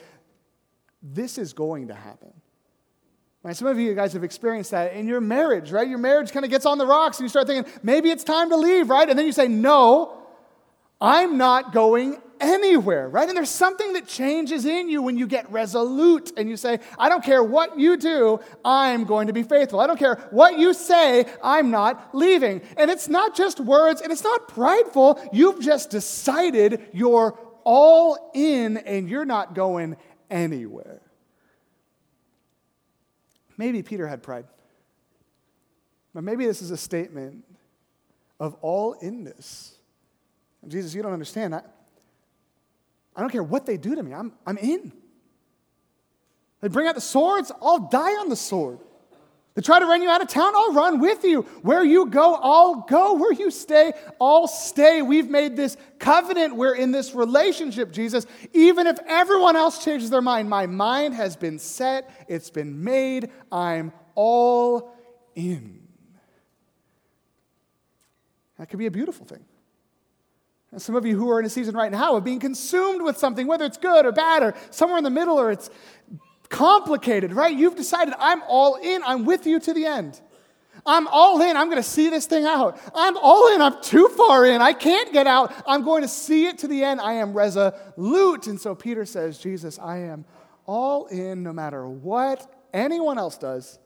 This 1.02 1.38
is 1.38 1.54
going 1.54 1.88
to 1.88 1.96
happen. 1.96 2.32
Right, 3.42 3.56
some 3.56 3.68
of 3.68 3.80
you 3.80 3.96
guys 3.96 4.14
have 4.14 4.24
experienced 4.24 4.72
that 4.72 4.94
in 4.94 5.08
your 5.08 5.22
marriage, 5.22 5.72
right? 5.72 5.88
Your 5.88 5.98
marriage 5.98 6.32
kind 6.32 6.44
of 6.44 6.52
gets 6.52 6.66
on 6.66 6.78
the 6.78 6.86
rocks 6.86 7.20
and 7.20 7.26
you 7.26 7.30
start 7.30 7.48
thinking, 7.48 7.72
maybe 7.82 8.10
it's 8.12 8.24
time 8.24 8.50
to 8.50 8.58
leave, 8.58 8.90
right? 8.90 9.10
And 9.10 9.18
then 9.18 9.26
you 9.26 9.32
say, 9.32 9.48
no, 9.48 10.19
I'm 11.02 11.38
not 11.38 11.72
going 11.72 12.22
anywhere, 12.40 13.10
right? 13.10 13.28
And 13.28 13.38
there's 13.38 13.50
something 13.50 13.94
that 13.94 14.08
changes 14.08 14.66
in 14.66 14.90
you 14.90 15.02
when 15.02 15.18
you 15.18 15.28
get 15.28 15.52
resolute 15.52 16.32
and 16.38 16.50
you 16.50 16.58
say, 16.58 16.80
I 16.98 17.10
don't 17.10 17.24
care 17.24 17.44
what 17.44 17.80
you 17.80 17.98
do, 17.98 18.40
I'm 18.64 19.06
going 19.06 19.28
to 19.28 19.34
be 19.34 19.44
faithful. 19.44 19.80
I 19.80 19.88
don't 19.88 20.00
care 20.00 20.16
what 20.32 20.58
you 20.58 20.74
say, 20.74 21.26
I'm 21.44 21.72
not 21.72 22.16
leaving. 22.16 22.62
And 22.78 22.90
it's 22.90 23.08
not 23.08 23.36
just 23.36 23.60
words 23.60 24.02
and 24.02 24.12
it's 24.12 24.24
not 24.24 24.48
prideful. 24.48 25.20
You've 25.34 25.62
just 25.62 25.90
decided 25.90 26.82
you're 26.94 27.38
all 27.64 28.32
in 28.34 28.78
and 28.78 29.10
you're 29.10 29.26
not 29.26 29.54
going 29.54 29.98
anywhere. 30.30 31.02
Maybe 33.58 33.84
Peter 33.84 34.08
had 34.08 34.24
pride. 34.24 34.46
But 36.14 36.24
maybe 36.24 36.46
this 36.46 36.62
is 36.62 36.72
a 36.72 36.78
statement 36.78 37.44
of 38.40 38.56
all 38.62 38.94
inness. 39.02 39.79
Jesus, 40.68 40.94
you 40.94 41.02
don't 41.02 41.14
understand. 41.14 41.56
I, 41.56 41.62
I 43.16 43.22
don't 43.22 43.30
care 43.30 43.44
what 43.44 43.66
they 43.66 43.78
do 43.78 43.96
to 43.96 44.04
me, 44.04 44.14
I'm, 44.14 44.34
I'm 44.46 44.58
in. 44.58 44.94
They 46.62 46.68
bring 46.68 46.88
out 46.88 46.96
the 46.96 47.02
swords, 47.02 47.52
I'll 47.62 47.88
die 47.90 48.12
on 48.20 48.30
the 48.30 48.36
sword. 48.36 48.80
They 49.56 49.62
try 49.62 49.80
to 49.80 49.86
run 49.86 50.02
you 50.02 50.10
out 50.10 50.22
of 50.22 50.28
town, 50.28 50.54
I'll 50.56 50.74
run 50.74 51.00
with 51.00 51.24
you. 51.24 51.42
Where 51.64 51.84
you 51.84 52.06
go, 52.06 52.36
I'll 52.36 52.86
go. 52.88 53.16
Where 53.16 53.34
you 53.34 53.52
stay, 53.52 53.94
I'll 54.22 54.48
stay. 54.48 55.02
We've 55.02 55.30
made 55.30 55.58
this 55.58 55.76
covenant. 55.98 56.56
We're 56.56 56.76
in 56.76 56.92
this 56.92 57.14
relationship, 57.14 57.92
Jesus. 57.92 58.26
Even 58.54 58.88
if 58.88 58.98
everyone 59.08 59.56
else 59.56 59.84
changes 59.84 60.10
their 60.12 60.22
mind, 60.22 60.50
my 60.50 60.66
mind 60.66 61.16
has 61.16 61.36
been 61.36 61.60
set, 61.60 62.26
it's 62.30 62.50
been 62.50 62.84
made. 62.84 63.32
I'm 63.52 63.92
all 64.16 64.96
in. 65.36 65.82
That 68.58 68.70
could 68.70 68.80
be 68.80 68.86
a 68.86 68.92
beautiful 68.92 69.26
thing. 69.26 69.44
And 70.72 70.82
some 70.82 70.96
of 70.96 71.06
you 71.06 71.18
who 71.18 71.30
are 71.32 71.40
in 71.40 71.46
a 71.46 71.50
season 71.50 71.76
right 71.76 71.92
now 71.92 72.16
of 72.16 72.24
being 72.24 72.40
consumed 72.40 73.02
with 73.02 73.18
something, 73.18 73.48
whether 73.48 73.66
it's 73.66 73.78
good 73.78 74.06
or 74.06 74.12
bad 74.12 74.44
or 74.44 74.54
somewhere 74.70 74.98
in 74.98 75.04
the 75.04 75.10
middle 75.10 75.40
or 75.40 75.52
it's 75.52 75.70
complicated, 76.50 77.34
right? 77.34 77.56
You've 77.56 77.76
decided, 77.76 78.14
I'm 78.20 78.42
all 78.48 78.76
in, 78.76 79.02
I'm 79.04 79.26
with 79.26 79.48
you 79.48 79.60
to 79.60 79.74
the 79.74 79.86
end. 79.86 80.22
I'm 80.86 81.08
all 81.08 81.42
in. 81.42 81.58
I'm 81.58 81.68
going 81.70 81.82
to 81.82 81.88
see 81.88 82.10
this 82.10 82.26
thing 82.26 82.46
out. 82.46 82.80
I'm 82.96 83.18
all 83.18 83.54
in. 83.54 83.62
I'm 83.62 83.82
too 83.82 84.08
far 84.10 84.46
in. 84.46 84.62
I 84.62 84.74
can't 84.74 85.12
get 85.12 85.28
out. 85.28 85.54
I'm 85.68 85.84
going 85.84 86.02
to 86.02 86.08
see 86.08 86.46
it 86.48 86.60
to 86.60 86.68
the 86.68 86.84
end. 86.84 87.02
I 87.02 87.14
am 87.14 87.34
resolute. 87.34 88.48
And 88.48 88.60
so 88.60 88.76
Peter 88.76 89.06
says, 89.06 89.38
Jesus, 89.38 89.78
I 89.78 89.98
am 89.98 90.26
all 90.66 91.08
in 91.08 91.44
no 91.44 91.54
matter 91.54 91.88
what 91.88 92.50
anyone 92.74 93.18
else 93.18 93.38
does, 93.38 93.80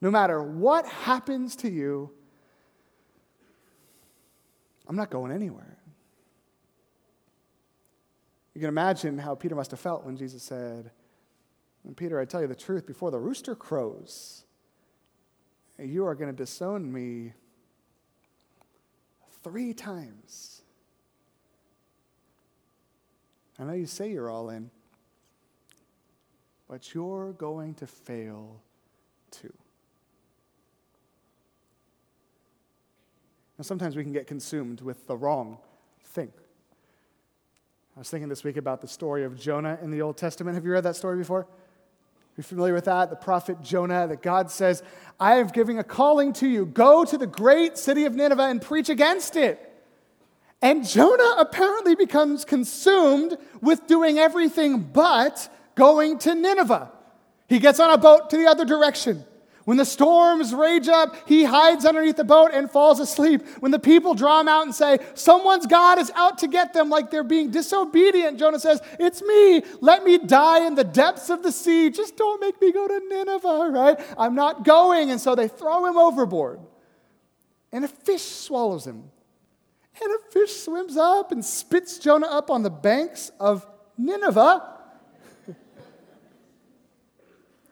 no 0.00 0.10
matter 0.10 0.42
what 0.42 0.86
happens 0.86 1.56
to 1.56 1.68
you. 1.68 2.10
I'm 4.86 4.96
not 4.96 5.10
going 5.10 5.32
anywhere. 5.32 5.78
You 8.54 8.60
can 8.60 8.68
imagine 8.68 9.18
how 9.18 9.34
Peter 9.34 9.54
must 9.54 9.70
have 9.70 9.80
felt 9.80 10.04
when 10.04 10.16
Jesus 10.16 10.42
said, 10.42 10.90
and 11.84 11.96
Peter, 11.96 12.20
I 12.20 12.24
tell 12.24 12.40
you 12.40 12.46
the 12.46 12.54
truth, 12.54 12.86
before 12.86 13.10
the 13.10 13.18
rooster 13.18 13.54
crows, 13.54 14.44
you 15.78 16.04
are 16.04 16.14
going 16.14 16.30
to 16.30 16.36
disown 16.36 16.92
me 16.92 17.32
three 19.42 19.72
times. 19.72 20.62
I 23.58 23.64
know 23.64 23.72
you 23.72 23.86
say 23.86 24.10
you're 24.10 24.30
all 24.30 24.50
in, 24.50 24.70
but 26.68 26.94
you're 26.94 27.32
going 27.32 27.74
to 27.74 27.86
fail 27.86 28.60
too. 29.30 29.52
Now, 33.58 33.62
sometimes 33.62 33.96
we 33.96 34.02
can 34.02 34.12
get 34.12 34.26
consumed 34.26 34.80
with 34.80 35.06
the 35.06 35.16
wrong 35.16 35.58
thing. 36.02 36.32
I 37.96 37.98
was 37.98 38.08
thinking 38.08 38.28
this 38.28 38.44
week 38.44 38.56
about 38.56 38.80
the 38.80 38.88
story 38.88 39.24
of 39.24 39.38
Jonah 39.38 39.78
in 39.82 39.90
the 39.90 40.02
Old 40.02 40.16
Testament. 40.16 40.54
Have 40.54 40.64
you 40.64 40.72
read 40.72 40.84
that 40.84 40.96
story 40.96 41.18
before? 41.18 41.46
You're 42.36 42.44
familiar 42.44 42.72
with 42.72 42.84
that? 42.84 43.10
The 43.10 43.16
prophet 43.16 43.60
Jonah, 43.62 44.06
that 44.06 44.22
God 44.22 44.50
says, 44.50 44.82
I 45.18 45.36
am 45.36 45.48
giving 45.48 45.78
a 45.78 45.84
calling 45.84 46.32
to 46.34 46.48
you. 46.48 46.64
Go 46.64 47.04
to 47.04 47.18
the 47.18 47.26
great 47.26 47.76
city 47.76 48.04
of 48.04 48.14
Nineveh 48.14 48.44
and 48.44 48.62
preach 48.62 48.88
against 48.88 49.36
it. 49.36 49.66
And 50.62 50.86
Jonah 50.86 51.36
apparently 51.38 51.96
becomes 51.96 52.44
consumed 52.44 53.36
with 53.60 53.86
doing 53.86 54.18
everything 54.18 54.80
but 54.80 55.52
going 55.74 56.18
to 56.20 56.34
Nineveh. 56.34 56.92
He 57.48 57.58
gets 57.58 57.80
on 57.80 57.90
a 57.90 57.98
boat 57.98 58.30
to 58.30 58.36
the 58.36 58.46
other 58.46 58.64
direction. 58.64 59.24
When 59.64 59.76
the 59.76 59.84
storms 59.84 60.54
rage 60.54 60.88
up, 60.88 61.28
he 61.28 61.44
hides 61.44 61.84
underneath 61.84 62.16
the 62.16 62.24
boat 62.24 62.50
and 62.52 62.70
falls 62.70 62.98
asleep. 62.98 63.46
When 63.60 63.72
the 63.72 63.78
people 63.78 64.14
draw 64.14 64.40
him 64.40 64.48
out 64.48 64.64
and 64.64 64.74
say, 64.74 64.98
Someone's 65.14 65.66
God 65.66 65.98
is 65.98 66.10
out 66.14 66.38
to 66.38 66.48
get 66.48 66.72
them, 66.72 66.88
like 66.88 67.10
they're 67.10 67.22
being 67.22 67.50
disobedient, 67.50 68.38
Jonah 68.38 68.58
says, 68.58 68.80
It's 68.98 69.22
me. 69.22 69.62
Let 69.80 70.02
me 70.02 70.18
die 70.18 70.66
in 70.66 70.74
the 70.74 70.84
depths 70.84 71.28
of 71.28 71.42
the 71.42 71.52
sea. 71.52 71.90
Just 71.90 72.16
don't 72.16 72.40
make 72.40 72.60
me 72.60 72.72
go 72.72 72.88
to 72.88 73.00
Nineveh, 73.08 73.70
right? 73.70 74.00
I'm 74.18 74.34
not 74.34 74.64
going. 74.64 75.10
And 75.10 75.20
so 75.20 75.34
they 75.34 75.48
throw 75.48 75.84
him 75.84 75.98
overboard. 75.98 76.60
And 77.70 77.84
a 77.84 77.88
fish 77.88 78.22
swallows 78.22 78.86
him. 78.86 79.10
And 80.02 80.12
a 80.14 80.32
fish 80.32 80.56
swims 80.56 80.96
up 80.96 81.32
and 81.32 81.44
spits 81.44 81.98
Jonah 81.98 82.26
up 82.26 82.50
on 82.50 82.62
the 82.62 82.70
banks 82.70 83.30
of 83.38 83.66
Nineveh. 83.98 84.79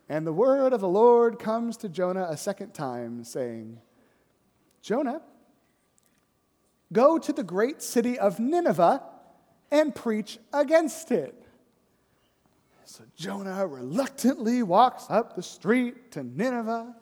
And 0.08 0.26
the 0.26 0.32
word 0.32 0.72
of 0.72 0.80
the 0.80 0.88
Lord 0.88 1.38
comes 1.38 1.76
to 1.78 1.88
Jonah 1.88 2.26
a 2.30 2.36
second 2.36 2.72
time, 2.72 3.24
saying, 3.24 3.78
Jonah, 4.80 5.20
go 6.92 7.18
to 7.18 7.32
the 7.32 7.42
great 7.42 7.82
city 7.82 8.18
of 8.18 8.40
Nineveh 8.40 9.02
and 9.70 9.94
preach 9.94 10.38
against 10.52 11.10
it. 11.10 11.34
So 12.84 13.04
Jonah 13.16 13.66
reluctantly 13.66 14.62
walks 14.62 15.04
up 15.10 15.36
the 15.36 15.42
street 15.42 16.12
to 16.12 16.22
Nineveh 16.22 16.94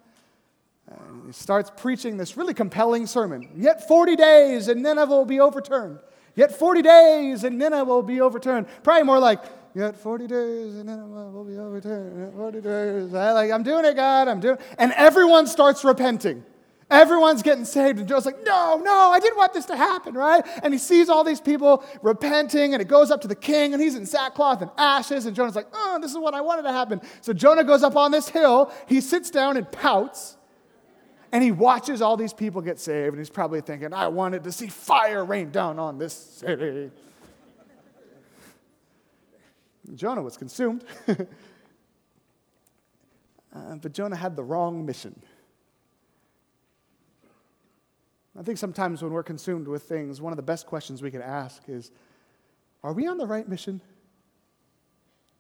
and 0.89 1.27
he 1.27 1.33
starts 1.33 1.71
preaching 1.77 2.17
this 2.17 2.37
really 2.37 2.55
compelling 2.55 3.07
sermon. 3.07 3.49
Yet 3.57 3.87
40 3.87 4.17
days 4.17 4.69
and 4.69 4.83
Nineveh 4.83 5.15
will 5.15 5.25
be 5.25 5.41
overturned. 5.41 6.01
Yet 6.35 6.57
40 6.57 6.83
days 6.83 7.45
and 7.45 7.59
Nineveh 7.59 7.85
will 7.85 8.03
be 8.03 8.21
overturned. 8.21 8.67
Probably 8.83 9.05
more 9.05 9.19
like, 9.19 9.45
Yet 9.77 9.95
40 9.95 10.27
days 10.27 10.75
and 10.77 10.89
then 10.89 11.11
we'll 11.11 11.45
be 11.45 11.59
overturned. 11.59 12.19
Yet 12.19 12.33
40 12.35 12.61
days. 12.63 13.15
I, 13.15 13.33
like, 13.33 13.51
I'm 13.51 13.63
doing 13.63 13.85
it, 13.85 13.95
God. 13.95 14.27
I'm 14.27 14.41
doing 14.41 14.57
And 14.79 14.91
everyone 14.97 15.47
starts 15.47 15.85
repenting. 15.85 16.43
Everyone's 16.91 17.43
getting 17.43 17.67
saved. 17.67 17.99
And 17.99 18.09
Joe's 18.09 18.25
like, 18.25 18.43
no, 18.43 18.81
no, 18.83 19.11
I 19.13 19.21
didn't 19.21 19.37
want 19.37 19.53
this 19.53 19.67
to 19.67 19.77
happen, 19.77 20.15
right? 20.15 20.43
And 20.63 20.73
he 20.73 20.79
sees 20.79 21.11
all 21.11 21.25
these 21.25 21.43
people 21.43 21.85
repenting, 22.01 22.73
and 22.73 22.81
it 22.81 22.89
goes 22.89 23.11
up 23.11 23.21
to 23.21 23.29
the 23.29 23.35
king, 23.35 23.75
and 23.75 23.83
he's 23.83 23.97
in 23.97 24.07
sackcloth 24.07 24.63
and 24.63 24.71
ashes. 24.79 25.27
And 25.27 25.37
Jonah's 25.37 25.57
like, 25.57 25.69
oh, 25.75 25.99
this 26.01 26.11
is 26.11 26.17
what 26.17 26.33
I 26.33 26.41
wanted 26.41 26.63
to 26.63 26.73
happen. 26.73 27.03
So 27.21 27.35
Jonah 27.35 27.65
goes 27.65 27.83
up 27.83 27.97
on 27.97 28.13
this 28.13 28.31
hill. 28.31 28.73
He 28.87 29.03
sits 29.03 29.29
down 29.29 29.59
and 29.59 29.71
pouts, 29.71 30.39
and 31.33 31.45
he 31.45 31.53
watches 31.53 32.01
all 32.01 32.17
these 32.17 32.33
people 32.33 32.63
get 32.63 32.81
saved. 32.81 33.11
And 33.11 33.19
he's 33.19 33.29
probably 33.29 33.61
thinking, 33.61 33.93
I 33.93 34.09
wanted 34.09 34.45
to 34.45 34.53
see 34.53 34.69
fire 34.69 35.23
rain 35.23 35.51
down 35.51 35.79
on 35.79 35.99
this 35.99 36.15
city. 36.15 36.93
Jonah 39.95 40.23
was 40.23 40.37
consumed. 40.37 40.85
uh, 41.09 41.15
but 43.81 43.93
Jonah 43.93 44.17
had 44.17 44.37
the 44.37 44.43
wrong 44.43 44.85
mission. 44.85 45.21
I 48.39 48.43
think 48.43 48.59
sometimes 48.59 49.03
when 49.03 49.13
we're 49.13 49.23
consumed 49.23 49.67
with 49.67 49.85
things, 49.85 50.21
one 50.21 50.33
of 50.33 50.37
the 50.37 50.43
best 50.43 50.67
questions 50.67 51.01
we 51.03 51.11
can 51.11 51.23
ask 51.23 51.63
is 51.69 51.91
Are 52.83 52.93
we 52.93 53.07
on 53.07 53.19
the 53.19 53.27
right 53.27 53.49
mission? 53.49 53.81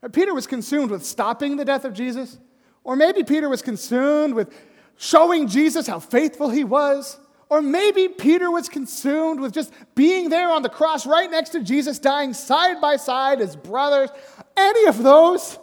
Uh, 0.03 0.09
Peter 0.09 0.35
was 0.35 0.47
consumed 0.47 0.91
with 0.91 1.05
stopping 1.05 1.57
the 1.57 1.65
death 1.65 1.85
of 1.85 1.93
Jesus, 1.93 2.39
or 2.85 2.97
maybe 2.97 3.23
Peter 3.23 3.49
was 3.49 3.63
consumed 3.63 4.35
with 4.35 4.55
showing 4.97 5.49
Jesus 5.49 5.87
how 5.87 5.99
faithful 5.99 6.49
he 6.49 6.65
was. 6.65 7.19
Or 7.49 7.63
maybe 7.63 8.09
Peter 8.09 8.51
was 8.51 8.69
consumed 8.69 9.39
with 9.39 9.53
just 9.53 9.73
being 9.95 10.31
there 10.31 10.51
on 10.51 10.63
the 10.63 10.69
cross 10.69 11.07
right 11.07 11.31
next 11.31 11.51
to 11.51 11.63
Jesus, 11.63 12.01
dying 12.01 12.35
side 12.35 12.81
by 12.81 12.97
side 12.97 13.41
as 13.41 13.55
brothers. 13.55 14.11
Any 14.57 14.87
of 14.87 15.03
those, 15.03 15.59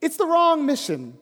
it's 0.00 0.16
the 0.16 0.26
wrong 0.26 0.66
mission. 0.66 1.18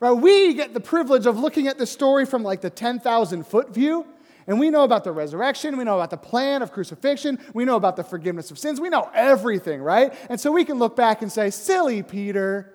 Right? 0.00 0.12
We 0.12 0.54
get 0.54 0.74
the 0.74 0.80
privilege 0.80 1.26
of 1.26 1.38
looking 1.38 1.68
at 1.68 1.78
the 1.78 1.86
story 1.86 2.26
from 2.26 2.42
like 2.42 2.60
the 2.60 2.70
10,000 2.70 3.46
foot 3.46 3.72
view. 3.72 4.06
And 4.46 4.58
we 4.58 4.70
know 4.70 4.82
about 4.82 5.04
the 5.04 5.12
resurrection. 5.12 5.76
We 5.76 5.84
know 5.84 5.94
about 5.94 6.10
the 6.10 6.16
plan 6.16 6.62
of 6.62 6.72
crucifixion. 6.72 7.38
We 7.54 7.64
know 7.64 7.76
about 7.76 7.96
the 7.96 8.02
forgiveness 8.02 8.50
of 8.50 8.58
sins. 8.58 8.80
We 8.80 8.88
know 8.88 9.08
everything, 9.14 9.80
right? 9.80 10.12
And 10.28 10.40
so 10.40 10.50
we 10.50 10.64
can 10.64 10.78
look 10.78 10.96
back 10.96 11.22
and 11.22 11.30
say, 11.30 11.50
Silly 11.50 12.02
Peter. 12.02 12.74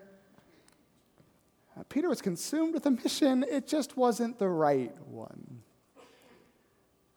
Uh, 1.77 1.83
Peter 1.89 2.07
was 2.09 2.21
consumed 2.21 2.73
with 2.73 2.85
a 2.85 2.91
mission, 2.91 3.45
it 3.49 3.67
just 3.67 3.97
wasn't 3.97 4.39
the 4.39 4.47
right 4.47 4.95
one. 5.05 5.61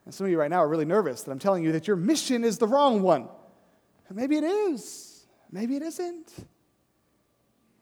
And 0.04 0.14
some 0.14 0.26
of 0.26 0.30
you 0.30 0.38
right 0.38 0.50
now 0.50 0.58
are 0.58 0.68
really 0.68 0.84
nervous 0.84 1.22
that 1.22 1.30
I'm 1.30 1.38
telling 1.38 1.62
you 1.62 1.72
that 1.72 1.86
your 1.86 1.96
mission 1.96 2.44
is 2.44 2.58
the 2.58 2.66
wrong 2.66 3.00
one. 3.00 3.28
And 4.08 4.18
maybe 4.18 4.36
it 4.36 4.44
is, 4.44 5.09
maybe 5.50 5.76
it 5.76 5.82
isn't. 5.82 6.32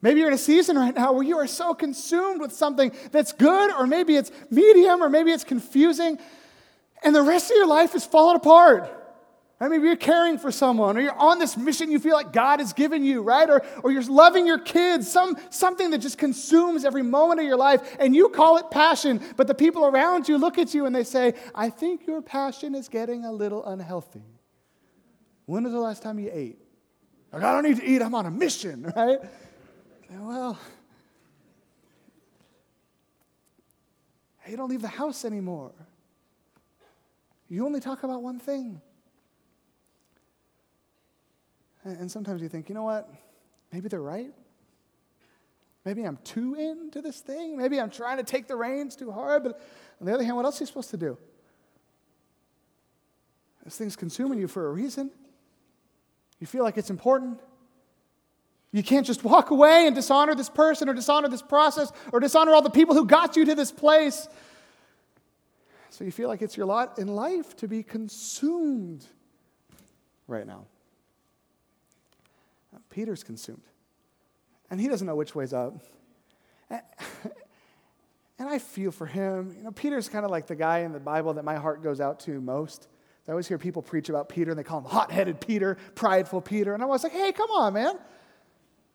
Maybe 0.00 0.20
you're 0.20 0.28
in 0.28 0.34
a 0.34 0.38
season 0.38 0.76
right 0.78 0.94
now 0.94 1.12
where 1.12 1.24
you 1.24 1.38
are 1.38 1.46
so 1.46 1.74
consumed 1.74 2.40
with 2.40 2.52
something 2.52 2.92
that's 3.10 3.32
good, 3.32 3.72
or 3.72 3.86
maybe 3.86 4.14
it's 4.14 4.30
medium, 4.50 5.02
or 5.02 5.08
maybe 5.08 5.32
it's 5.32 5.44
confusing, 5.44 6.18
and 7.02 7.14
the 7.14 7.22
rest 7.22 7.50
of 7.50 7.56
your 7.56 7.66
life 7.66 7.94
is 7.94 8.04
falling 8.04 8.36
apart. 8.36 8.94
Right? 9.58 9.70
Maybe 9.70 9.88
you're 9.88 9.96
caring 9.96 10.38
for 10.38 10.52
someone, 10.52 10.96
or 10.96 11.00
you're 11.00 11.18
on 11.18 11.40
this 11.40 11.56
mission 11.56 11.90
you 11.90 11.98
feel 11.98 12.12
like 12.12 12.32
God 12.32 12.60
has 12.60 12.72
given 12.72 13.04
you, 13.04 13.22
right? 13.22 13.50
Or, 13.50 13.64
or 13.82 13.90
you're 13.90 14.04
loving 14.04 14.46
your 14.46 14.60
kids, 14.60 15.10
some, 15.10 15.36
something 15.50 15.90
that 15.90 15.98
just 15.98 16.16
consumes 16.16 16.84
every 16.84 17.02
moment 17.02 17.40
of 17.40 17.46
your 17.46 17.56
life, 17.56 17.96
and 17.98 18.14
you 18.14 18.28
call 18.28 18.58
it 18.58 18.70
passion, 18.70 19.20
but 19.36 19.48
the 19.48 19.54
people 19.54 19.84
around 19.84 20.28
you 20.28 20.38
look 20.38 20.58
at 20.58 20.74
you 20.74 20.86
and 20.86 20.94
they 20.94 21.02
say, 21.02 21.34
I 21.56 21.70
think 21.70 22.06
your 22.06 22.22
passion 22.22 22.76
is 22.76 22.88
getting 22.88 23.24
a 23.24 23.32
little 23.32 23.64
unhealthy. 23.66 24.22
When 25.46 25.64
was 25.64 25.72
the 25.72 25.80
last 25.80 26.04
time 26.04 26.20
you 26.20 26.30
ate? 26.32 26.67
Like, 27.32 27.42
I 27.42 27.52
don't 27.52 27.64
need 27.64 27.76
to 27.76 27.84
eat, 27.84 28.02
I'm 28.02 28.14
on 28.14 28.26
a 28.26 28.30
mission, 28.30 28.92
right? 28.96 29.18
Well, 30.10 30.58
you 34.48 34.56
don't 34.56 34.70
leave 34.70 34.82
the 34.82 34.88
house 34.88 35.24
anymore. 35.24 35.72
You 37.50 37.66
only 37.66 37.80
talk 37.80 38.02
about 38.02 38.22
one 38.22 38.38
thing. 38.38 38.80
And 41.84 42.10
sometimes 42.10 42.42
you 42.42 42.48
think, 42.48 42.68
you 42.68 42.74
know 42.74 42.82
what? 42.82 43.08
Maybe 43.72 43.88
they're 43.88 44.00
right. 44.00 44.32
Maybe 45.84 46.02
I'm 46.02 46.18
too 46.24 46.54
into 46.54 47.00
this 47.00 47.20
thing. 47.20 47.56
Maybe 47.56 47.80
I'm 47.80 47.90
trying 47.90 48.18
to 48.18 48.24
take 48.24 48.46
the 48.46 48.56
reins 48.56 48.96
too 48.96 49.10
hard. 49.10 49.42
But 49.42 49.60
on 50.00 50.06
the 50.06 50.12
other 50.12 50.24
hand, 50.24 50.36
what 50.36 50.44
else 50.44 50.60
are 50.60 50.64
you 50.64 50.66
supposed 50.66 50.90
to 50.90 50.96
do? 50.96 51.16
This 53.64 53.76
thing's 53.76 53.96
consuming 53.96 54.38
you 54.38 54.48
for 54.48 54.66
a 54.66 54.72
reason. 54.72 55.10
You 56.40 56.46
feel 56.46 56.62
like 56.64 56.76
it's 56.76 56.90
important. 56.90 57.40
You 58.70 58.82
can't 58.82 59.06
just 59.06 59.24
walk 59.24 59.50
away 59.50 59.86
and 59.86 59.94
dishonor 59.94 60.34
this 60.34 60.50
person 60.50 60.88
or 60.88 60.94
dishonor 60.94 61.28
this 61.28 61.42
process 61.42 61.90
or 62.12 62.20
dishonor 62.20 62.52
all 62.52 62.62
the 62.62 62.70
people 62.70 62.94
who 62.94 63.06
got 63.06 63.36
you 63.36 63.44
to 63.46 63.54
this 63.54 63.72
place. 63.72 64.28
So 65.90 66.04
you 66.04 66.12
feel 66.12 66.28
like 66.28 66.42
it's 66.42 66.56
your 66.56 66.66
lot 66.66 66.98
in 66.98 67.08
life 67.08 67.56
to 67.56 67.68
be 67.68 67.82
consumed 67.82 69.06
right 70.26 70.46
now. 70.46 70.66
Uh, 72.74 72.78
Peter's 72.90 73.24
consumed. 73.24 73.62
And 74.70 74.80
he 74.80 74.86
doesn't 74.86 75.06
know 75.06 75.16
which 75.16 75.34
way's 75.34 75.52
up. 75.52 75.74
And, 78.40 78.48
I 78.48 78.60
feel 78.60 78.92
for 78.92 79.04
him. 79.04 79.52
You 79.58 79.64
know, 79.64 79.72
Peter's 79.72 80.08
kind 80.08 80.24
of 80.24 80.30
like 80.30 80.46
the 80.46 80.54
guy 80.54 80.80
in 80.80 80.92
the 80.92 81.00
Bible 81.00 81.34
that 81.34 81.44
my 81.44 81.56
heart 81.56 81.82
goes 81.82 82.00
out 82.00 82.20
to 82.20 82.40
most. 82.40 82.86
I 83.28 83.32
always 83.32 83.46
hear 83.46 83.58
people 83.58 83.82
preach 83.82 84.08
about 84.08 84.30
Peter 84.30 84.50
and 84.50 84.58
they 84.58 84.64
call 84.64 84.78
him 84.78 84.86
hot 84.86 85.12
headed 85.12 85.38
Peter, 85.40 85.76
prideful 85.94 86.40
Peter. 86.40 86.72
And 86.72 86.82
I 86.82 86.86
was 86.86 87.02
like, 87.02 87.12
hey, 87.12 87.30
come 87.30 87.50
on, 87.50 87.74
man. 87.74 87.94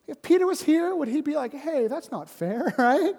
If 0.08 0.22
Peter 0.22 0.48
was 0.48 0.62
here, 0.62 0.96
would 0.96 1.08
he 1.08 1.22
be 1.22 1.36
like, 1.36 1.54
hey, 1.54 1.88
that's 1.88 2.12
not 2.12 2.30
fair, 2.30 2.74
right? 2.80 3.13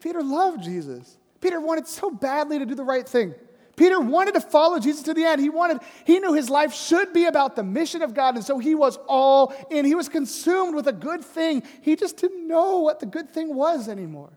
Peter 0.00 0.22
loved 0.22 0.62
Jesus. 0.62 1.18
Peter 1.40 1.60
wanted 1.60 1.88
so 1.88 2.10
badly 2.10 2.60
to 2.60 2.64
do 2.64 2.76
the 2.76 2.84
right 2.84 3.06
thing. 3.06 3.34
Peter 3.74 3.98
wanted 4.00 4.34
to 4.34 4.40
follow 4.40 4.78
Jesus 4.78 5.02
to 5.02 5.14
the 5.14 5.24
end. 5.24 5.40
He 5.40 5.48
wanted, 5.48 5.78
he 6.04 6.20
knew 6.20 6.34
his 6.34 6.48
life 6.48 6.72
should 6.72 7.12
be 7.12 7.24
about 7.24 7.56
the 7.56 7.64
mission 7.64 8.02
of 8.02 8.14
God, 8.14 8.36
and 8.36 8.44
so 8.44 8.58
he 8.58 8.74
was 8.74 8.98
all 9.08 9.52
in. 9.70 9.84
He 9.84 9.94
was 9.94 10.08
consumed 10.08 10.74
with 10.74 10.86
a 10.86 10.92
good 10.92 11.24
thing. 11.24 11.62
He 11.80 11.96
just 11.96 12.18
didn't 12.18 12.46
know 12.46 12.80
what 12.80 13.00
the 13.00 13.06
good 13.06 13.30
thing 13.30 13.54
was 13.54 13.88
anymore. 13.88 14.30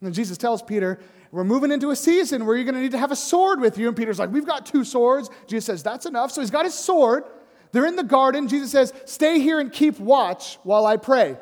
And 0.00 0.14
Jesus 0.14 0.36
tells 0.36 0.62
Peter, 0.62 1.00
We're 1.32 1.44
moving 1.44 1.72
into 1.72 1.90
a 1.90 1.96
season 1.96 2.44
where 2.44 2.54
you're 2.54 2.66
going 2.66 2.74
to 2.74 2.80
need 2.82 2.92
to 2.92 2.98
have 2.98 3.10
a 3.10 3.16
sword 3.16 3.58
with 3.58 3.78
you. 3.78 3.88
And 3.88 3.96
Peter's 3.96 4.18
like, 4.18 4.30
We've 4.30 4.46
got 4.46 4.66
two 4.66 4.84
swords. 4.84 5.30
Jesus 5.46 5.64
says, 5.64 5.82
That's 5.82 6.04
enough. 6.04 6.30
So 6.30 6.42
he's 6.42 6.50
got 6.50 6.66
his 6.66 6.74
sword. 6.74 7.24
They're 7.72 7.86
in 7.86 7.96
the 7.96 8.04
garden. 8.04 8.48
Jesus 8.48 8.70
says, 8.70 8.92
Stay 9.06 9.40
here 9.40 9.58
and 9.58 9.72
keep 9.72 9.98
watch 9.98 10.58
while 10.62 10.84
I 10.84 10.98
pray. 10.98 11.38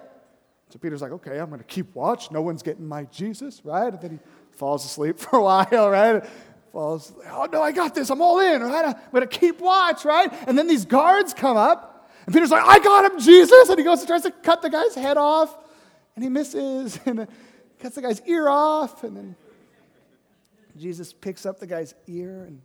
So 0.68 0.78
Peter's 0.78 1.02
like, 1.02 1.10
Okay, 1.10 1.38
I'm 1.38 1.48
going 1.48 1.58
to 1.58 1.66
keep 1.66 1.92
watch. 1.96 2.30
No 2.30 2.40
one's 2.40 2.62
getting 2.62 2.86
my 2.86 3.02
Jesus, 3.04 3.62
right? 3.64 3.92
And 3.92 4.00
then 4.00 4.10
he 4.12 4.18
falls 4.52 4.84
asleep 4.84 5.18
for 5.18 5.38
a 5.38 5.42
while, 5.42 5.90
right? 5.90 6.24
falls, 6.72 7.12
oh 7.28 7.48
no, 7.52 7.60
I 7.62 7.72
got 7.72 7.96
this, 7.96 8.10
I'm 8.10 8.22
all 8.22 8.38
in, 8.38 8.62
right? 8.62 8.84
I'm 8.84 8.94
gonna 9.12 9.26
keep 9.26 9.60
watch, 9.60 10.04
right? 10.04 10.32
And 10.46 10.56
then 10.56 10.68
these 10.68 10.84
guards 10.84 11.34
come 11.34 11.56
up, 11.56 12.08
and 12.26 12.32
Peter's 12.32 12.52
like, 12.52 12.64
I 12.64 12.78
got 12.78 13.10
him, 13.10 13.18
Jesus! 13.18 13.68
And 13.68 13.76
he 13.76 13.84
goes 13.84 13.98
and 13.98 14.06
tries 14.06 14.22
to 14.22 14.30
cut 14.30 14.62
the 14.62 14.70
guy's 14.70 14.94
head 14.94 15.16
off, 15.16 15.52
and 16.14 16.22
he 16.22 16.30
misses, 16.30 17.00
and 17.06 17.26
cuts 17.80 17.96
the 17.96 18.02
guy's 18.02 18.20
ear 18.22 18.48
off, 18.48 19.02
and 19.02 19.16
then 19.16 19.36
Jesus 20.80 21.12
picks 21.12 21.44
up 21.44 21.60
the 21.60 21.66
guy's 21.66 21.94
ear 22.06 22.44
and 22.44 22.60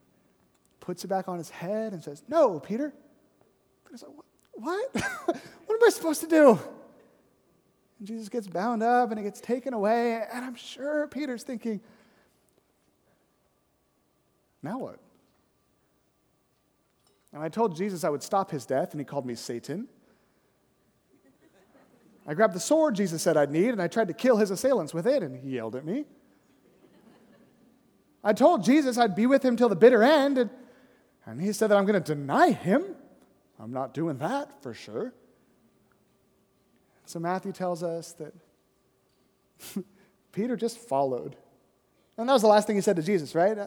puts 0.80 1.04
it 1.04 1.08
back 1.08 1.28
on 1.28 1.38
his 1.38 1.49
head 1.49 1.93
and 1.93 2.04
says, 2.04 2.23
No, 2.28 2.60
Peter. 2.60 2.93
Peter's 3.86 4.04
like, 4.04 4.12
What? 4.54 4.89
what 5.25 5.75
am 5.75 5.84
I 5.86 5.89
supposed 5.89 6.21
to 6.21 6.28
do? 6.28 6.60
And 7.99 8.08
Jesus 8.08 8.30
gets 8.30 8.47
bound 8.47 8.84
up 8.84 9.10
and 9.12 9.19
he 9.19 9.23
gets 9.23 9.41
taken 9.41 9.73
away, 9.73 10.21
and 10.32 10.45
I'm 10.45 10.56
sure 10.56 11.08
Peter's 11.08 11.43
thinking, 11.43 11.82
now 14.62 14.80
what? 14.80 14.99
And 17.32 17.43
I 17.43 17.49
told 17.49 17.75
Jesus 17.75 18.04
I 18.04 18.10
would 18.10 18.23
stop 18.23 18.49
his 18.49 18.65
death, 18.65 18.91
and 18.91 18.99
he 18.99 19.06
called 19.06 19.25
me 19.25 19.36
Satan. 19.36 19.88
I 22.28 22.34
grabbed 22.34 22.56
the 22.56 22.60
sword 22.60 22.95
Jesus 22.95 23.21
said 23.21 23.38
I'd 23.38 23.51
need, 23.51 23.69
and 23.69 23.82
I 23.82 23.88
tried 23.88 24.08
to 24.08 24.13
kill 24.13 24.38
his 24.38 24.49
assailants 24.49 24.93
with 24.93 25.06
it, 25.06 25.21
and 25.21 25.38
he 25.38 25.49
yelled 25.51 25.75
at 25.75 25.86
me. 25.86 26.06
I 28.25 28.33
told 28.33 28.63
Jesus 28.63 28.97
I'd 28.97 29.15
be 29.15 29.27
with 29.27 29.45
him 29.45 29.55
till 29.55 29.69
the 29.69 29.75
bitter 29.75 30.01
end, 30.01 30.39
and, 30.39 30.49
and 31.27 31.39
he 31.39 31.53
said 31.53 31.69
that 31.69 31.77
I'm 31.77 31.85
going 31.85 32.01
to 32.01 32.15
deny 32.15 32.49
him. 32.49 32.83
I'm 33.59 33.71
not 33.71 33.93
doing 33.93 34.17
that 34.17 34.63
for 34.63 34.73
sure. 34.73 35.13
So 37.05 37.19
Matthew 37.19 37.51
tells 37.51 37.83
us 37.83 38.13
that 38.13 38.33
Peter 40.31 40.55
just 40.55 40.79
followed. 40.79 41.35
And 42.17 42.27
that 42.27 42.33
was 42.33 42.41
the 42.41 42.47
last 42.47 42.65
thing 42.65 42.75
he 42.75 42.81
said 42.81 42.95
to 42.95 43.03
Jesus, 43.03 43.35
right? 43.35 43.57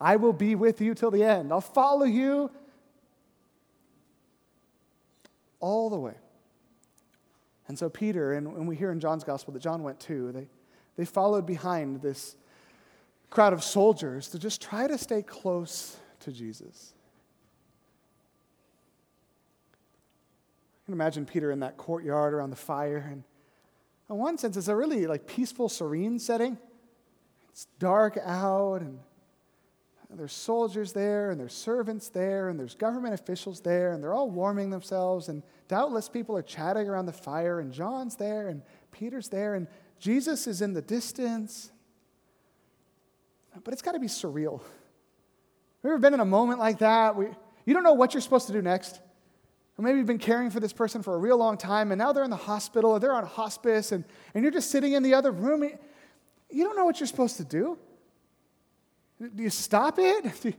I 0.00 0.16
will 0.16 0.32
be 0.32 0.56
with 0.56 0.80
you 0.80 0.94
till 0.94 1.12
the 1.12 1.22
end. 1.22 1.52
I'll 1.52 1.60
follow 1.60 2.04
you 2.04 2.50
all 5.60 5.88
the 5.88 5.98
way. 5.98 6.14
And 7.68 7.78
so, 7.78 7.88
Peter, 7.88 8.32
and, 8.32 8.48
and 8.48 8.66
we 8.66 8.74
hear 8.74 8.90
in 8.90 8.98
John's 8.98 9.22
gospel 9.22 9.54
that 9.54 9.62
John 9.62 9.84
went 9.84 10.00
too, 10.00 10.32
they, 10.32 10.48
they 10.96 11.04
followed 11.04 11.46
behind 11.46 12.02
this 12.02 12.34
crowd 13.30 13.52
of 13.52 13.62
soldiers 13.62 14.28
to 14.28 14.38
just 14.38 14.60
try 14.60 14.86
to 14.86 14.98
stay 14.98 15.22
close 15.22 15.96
to 16.20 16.32
Jesus. 16.32 16.94
I 20.74 20.84
can 20.86 20.94
imagine 20.94 21.24
Peter 21.24 21.50
in 21.50 21.60
that 21.60 21.76
courtyard 21.76 22.34
around 22.34 22.50
the 22.50 22.56
fire, 22.56 23.08
and 23.10 23.22
in 24.08 24.16
one 24.16 24.36
sense, 24.36 24.56
it's 24.56 24.68
a 24.68 24.76
really 24.76 25.06
like 25.06 25.26
peaceful, 25.26 25.68
serene 25.68 26.18
setting. 26.18 26.58
It's 27.50 27.66
dark 27.78 28.18
out, 28.24 28.80
and 28.82 28.98
and 30.10 30.18
there's 30.18 30.32
soldiers 30.32 30.92
there, 30.92 31.30
and 31.30 31.38
there's 31.38 31.54
servants 31.54 32.08
there, 32.08 32.48
and 32.48 32.58
there's 32.58 32.74
government 32.74 33.14
officials 33.14 33.60
there, 33.60 33.92
and 33.92 34.02
they're 34.02 34.12
all 34.12 34.28
warming 34.28 34.70
themselves. 34.70 35.28
And 35.28 35.44
doubtless 35.68 36.08
people 36.08 36.36
are 36.36 36.42
chatting 36.42 36.88
around 36.88 37.06
the 37.06 37.12
fire, 37.12 37.60
and 37.60 37.72
John's 37.72 38.16
there, 38.16 38.48
and 38.48 38.62
Peter's 38.90 39.28
there, 39.28 39.54
and 39.54 39.68
Jesus 40.00 40.48
is 40.48 40.62
in 40.62 40.72
the 40.72 40.82
distance. 40.82 41.70
But 43.64 43.72
it's 43.72 43.82
got 43.82 43.92
to 43.92 43.98
be 43.98 44.06
surreal. 44.06 44.60
Have 44.60 45.84
you 45.84 45.90
ever 45.90 45.98
been 45.98 46.14
in 46.14 46.20
a 46.20 46.24
moment 46.24 46.58
like 46.58 46.78
that? 46.78 47.16
We, 47.16 47.26
you 47.64 47.74
don't 47.74 47.82
know 47.82 47.94
what 47.94 48.14
you're 48.14 48.20
supposed 48.20 48.46
to 48.48 48.52
do 48.52 48.62
next. 48.62 49.00
Or 49.78 49.82
maybe 49.82 49.98
you've 49.98 50.06
been 50.06 50.18
caring 50.18 50.50
for 50.50 50.60
this 50.60 50.72
person 50.72 51.02
for 51.02 51.14
a 51.14 51.18
real 51.18 51.38
long 51.38 51.56
time, 51.56 51.90
and 51.90 51.98
now 51.98 52.12
they're 52.12 52.24
in 52.24 52.30
the 52.30 52.36
hospital, 52.36 52.90
or 52.90 53.00
they're 53.00 53.14
on 53.14 53.24
hospice, 53.24 53.92
and, 53.92 54.04
and 54.34 54.44
you're 54.44 54.52
just 54.52 54.70
sitting 54.70 54.92
in 54.92 55.02
the 55.02 55.14
other 55.14 55.32
room. 55.32 55.62
You 56.50 56.64
don't 56.64 56.76
know 56.76 56.84
what 56.84 57.00
you're 57.00 57.06
supposed 57.06 57.38
to 57.38 57.44
do. 57.44 57.78
Do 59.20 59.42
you 59.42 59.50
stop 59.50 59.98
it? 59.98 60.24
Do 60.42 60.48
you, 60.48 60.54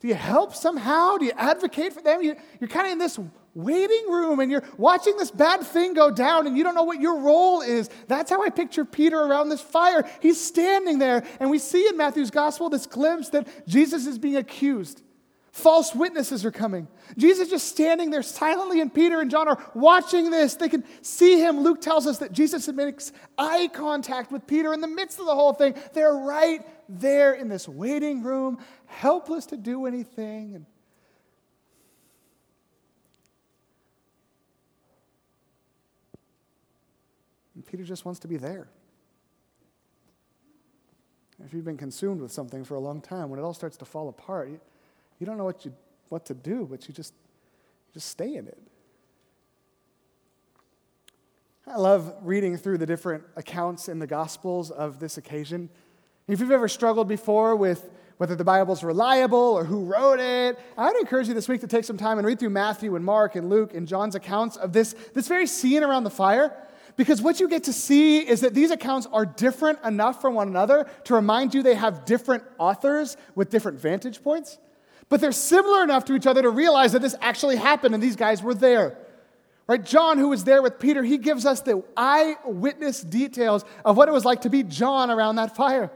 do 0.00 0.06
you 0.06 0.14
help 0.14 0.54
somehow? 0.54 1.16
Do 1.16 1.24
you 1.24 1.32
advocate 1.36 1.92
for 1.92 2.00
them? 2.00 2.22
You, 2.22 2.36
you're 2.60 2.68
kind 2.68 2.86
of 2.86 2.92
in 2.92 2.98
this 2.98 3.18
waiting 3.58 4.10
room 4.10 4.40
and 4.40 4.50
you're 4.50 4.64
watching 4.76 5.16
this 5.16 5.30
bad 5.30 5.62
thing 5.62 5.94
go 5.94 6.10
down 6.10 6.46
and 6.46 6.56
you 6.56 6.64
don't 6.64 6.74
know 6.74 6.84
what 6.84 7.00
your 7.00 7.20
role 7.20 7.60
is. 7.60 7.90
That's 8.06 8.30
how 8.30 8.42
I 8.42 8.50
picture 8.50 8.84
Peter 8.84 9.18
around 9.18 9.48
this 9.48 9.60
fire. 9.60 10.08
He's 10.20 10.40
standing 10.40 10.98
there, 10.98 11.26
and 11.40 11.50
we 11.50 11.58
see 11.58 11.86
in 11.86 11.96
Matthew's 11.96 12.30
gospel 12.30 12.70
this 12.70 12.86
glimpse 12.86 13.30
that 13.30 13.66
Jesus 13.66 14.06
is 14.06 14.18
being 14.18 14.36
accused 14.36 15.02
False 15.58 15.92
witnesses 15.92 16.44
are 16.44 16.52
coming. 16.52 16.86
Jesus 17.16 17.50
just 17.50 17.66
standing 17.66 18.10
there 18.10 18.22
silently, 18.22 18.80
and 18.80 18.94
Peter 18.94 19.20
and 19.20 19.28
John 19.28 19.48
are 19.48 19.58
watching 19.74 20.30
this. 20.30 20.54
They 20.54 20.68
can 20.68 20.84
see 21.02 21.40
him. 21.40 21.60
Luke 21.60 21.80
tells 21.80 22.06
us 22.06 22.18
that 22.18 22.30
Jesus 22.30 22.68
makes 22.68 23.10
eye 23.36 23.68
contact 23.72 24.30
with 24.30 24.46
Peter 24.46 24.72
in 24.72 24.80
the 24.80 24.86
midst 24.86 25.18
of 25.18 25.26
the 25.26 25.34
whole 25.34 25.52
thing. 25.52 25.74
They're 25.94 26.14
right 26.14 26.60
there 26.88 27.34
in 27.34 27.48
this 27.48 27.68
waiting 27.68 28.22
room, 28.22 28.58
helpless 28.86 29.46
to 29.46 29.56
do 29.56 29.86
anything. 29.86 30.64
Peter 37.70 37.84
just 37.84 38.04
wants 38.04 38.18
to 38.20 38.28
be 38.28 38.38
there. 38.38 38.66
If 41.44 41.52
you've 41.52 41.64
been 41.64 41.76
consumed 41.76 42.20
with 42.20 42.32
something 42.32 42.64
for 42.64 42.74
a 42.74 42.80
long 42.80 43.00
time, 43.00 43.28
when 43.28 43.38
it 43.38 43.42
all 43.42 43.54
starts 43.54 43.76
to 43.76 43.84
fall 43.84 44.08
apart, 44.08 44.48
you, 44.48 44.60
you 45.18 45.26
don't 45.26 45.36
know 45.36 45.44
what, 45.44 45.64
you, 45.64 45.72
what 46.08 46.24
to 46.26 46.34
do, 46.34 46.66
but 46.68 46.88
you 46.88 46.94
just, 46.94 47.12
just 47.92 48.08
stay 48.08 48.34
in 48.34 48.48
it. 48.48 48.58
I 51.66 51.76
love 51.76 52.14
reading 52.22 52.56
through 52.56 52.78
the 52.78 52.86
different 52.86 53.22
accounts 53.36 53.88
in 53.88 53.98
the 53.98 54.06
Gospels 54.06 54.70
of 54.70 54.98
this 54.98 55.18
occasion. 55.18 55.68
If 56.26 56.40
you've 56.40 56.50
ever 56.50 56.68
struggled 56.68 57.06
before 57.06 57.54
with 57.54 57.90
whether 58.16 58.34
the 58.34 58.44
Bible's 58.44 58.82
reliable 58.82 59.38
or 59.38 59.64
who 59.64 59.84
wrote 59.84 60.18
it, 60.18 60.58
I 60.76 60.86
would 60.86 60.98
encourage 60.98 61.28
you 61.28 61.34
this 61.34 61.48
week 61.48 61.60
to 61.60 61.68
take 61.68 61.84
some 61.84 61.98
time 61.98 62.18
and 62.18 62.26
read 62.26 62.40
through 62.40 62.50
Matthew 62.50 62.96
and 62.96 63.04
Mark 63.04 63.36
and 63.36 63.50
Luke 63.50 63.74
and 63.74 63.86
John's 63.86 64.14
accounts 64.14 64.56
of 64.56 64.72
this, 64.72 64.94
this 65.14 65.28
very 65.28 65.46
scene 65.46 65.84
around 65.84 66.04
the 66.04 66.10
fire. 66.10 66.56
Because 66.98 67.22
what 67.22 67.38
you 67.38 67.48
get 67.48 67.62
to 67.64 67.72
see 67.72 68.18
is 68.18 68.40
that 68.40 68.54
these 68.54 68.72
accounts 68.72 69.06
are 69.12 69.24
different 69.24 69.78
enough 69.84 70.20
from 70.20 70.34
one 70.34 70.48
another 70.48 70.90
to 71.04 71.14
remind 71.14 71.54
you 71.54 71.62
they 71.62 71.76
have 71.76 72.04
different 72.04 72.42
authors 72.58 73.16
with 73.36 73.50
different 73.50 73.78
vantage 73.78 74.20
points. 74.20 74.58
But 75.08 75.20
they're 75.20 75.30
similar 75.30 75.84
enough 75.84 76.06
to 76.06 76.16
each 76.16 76.26
other 76.26 76.42
to 76.42 76.50
realize 76.50 76.90
that 76.92 77.00
this 77.00 77.14
actually 77.20 77.54
happened 77.54 77.94
and 77.94 78.02
these 78.02 78.16
guys 78.16 78.42
were 78.42 78.52
there. 78.52 78.98
Right? 79.68 79.82
John, 79.82 80.18
who 80.18 80.30
was 80.30 80.42
there 80.42 80.60
with 80.60 80.80
Peter, 80.80 81.04
he 81.04 81.18
gives 81.18 81.46
us 81.46 81.60
the 81.60 81.84
eyewitness 81.96 83.00
details 83.02 83.64
of 83.84 83.96
what 83.96 84.08
it 84.08 84.12
was 84.12 84.24
like 84.24 84.40
to 84.40 84.50
be 84.50 84.64
John 84.64 85.08
around 85.08 85.36
that 85.36 85.54
fire. 85.54 85.92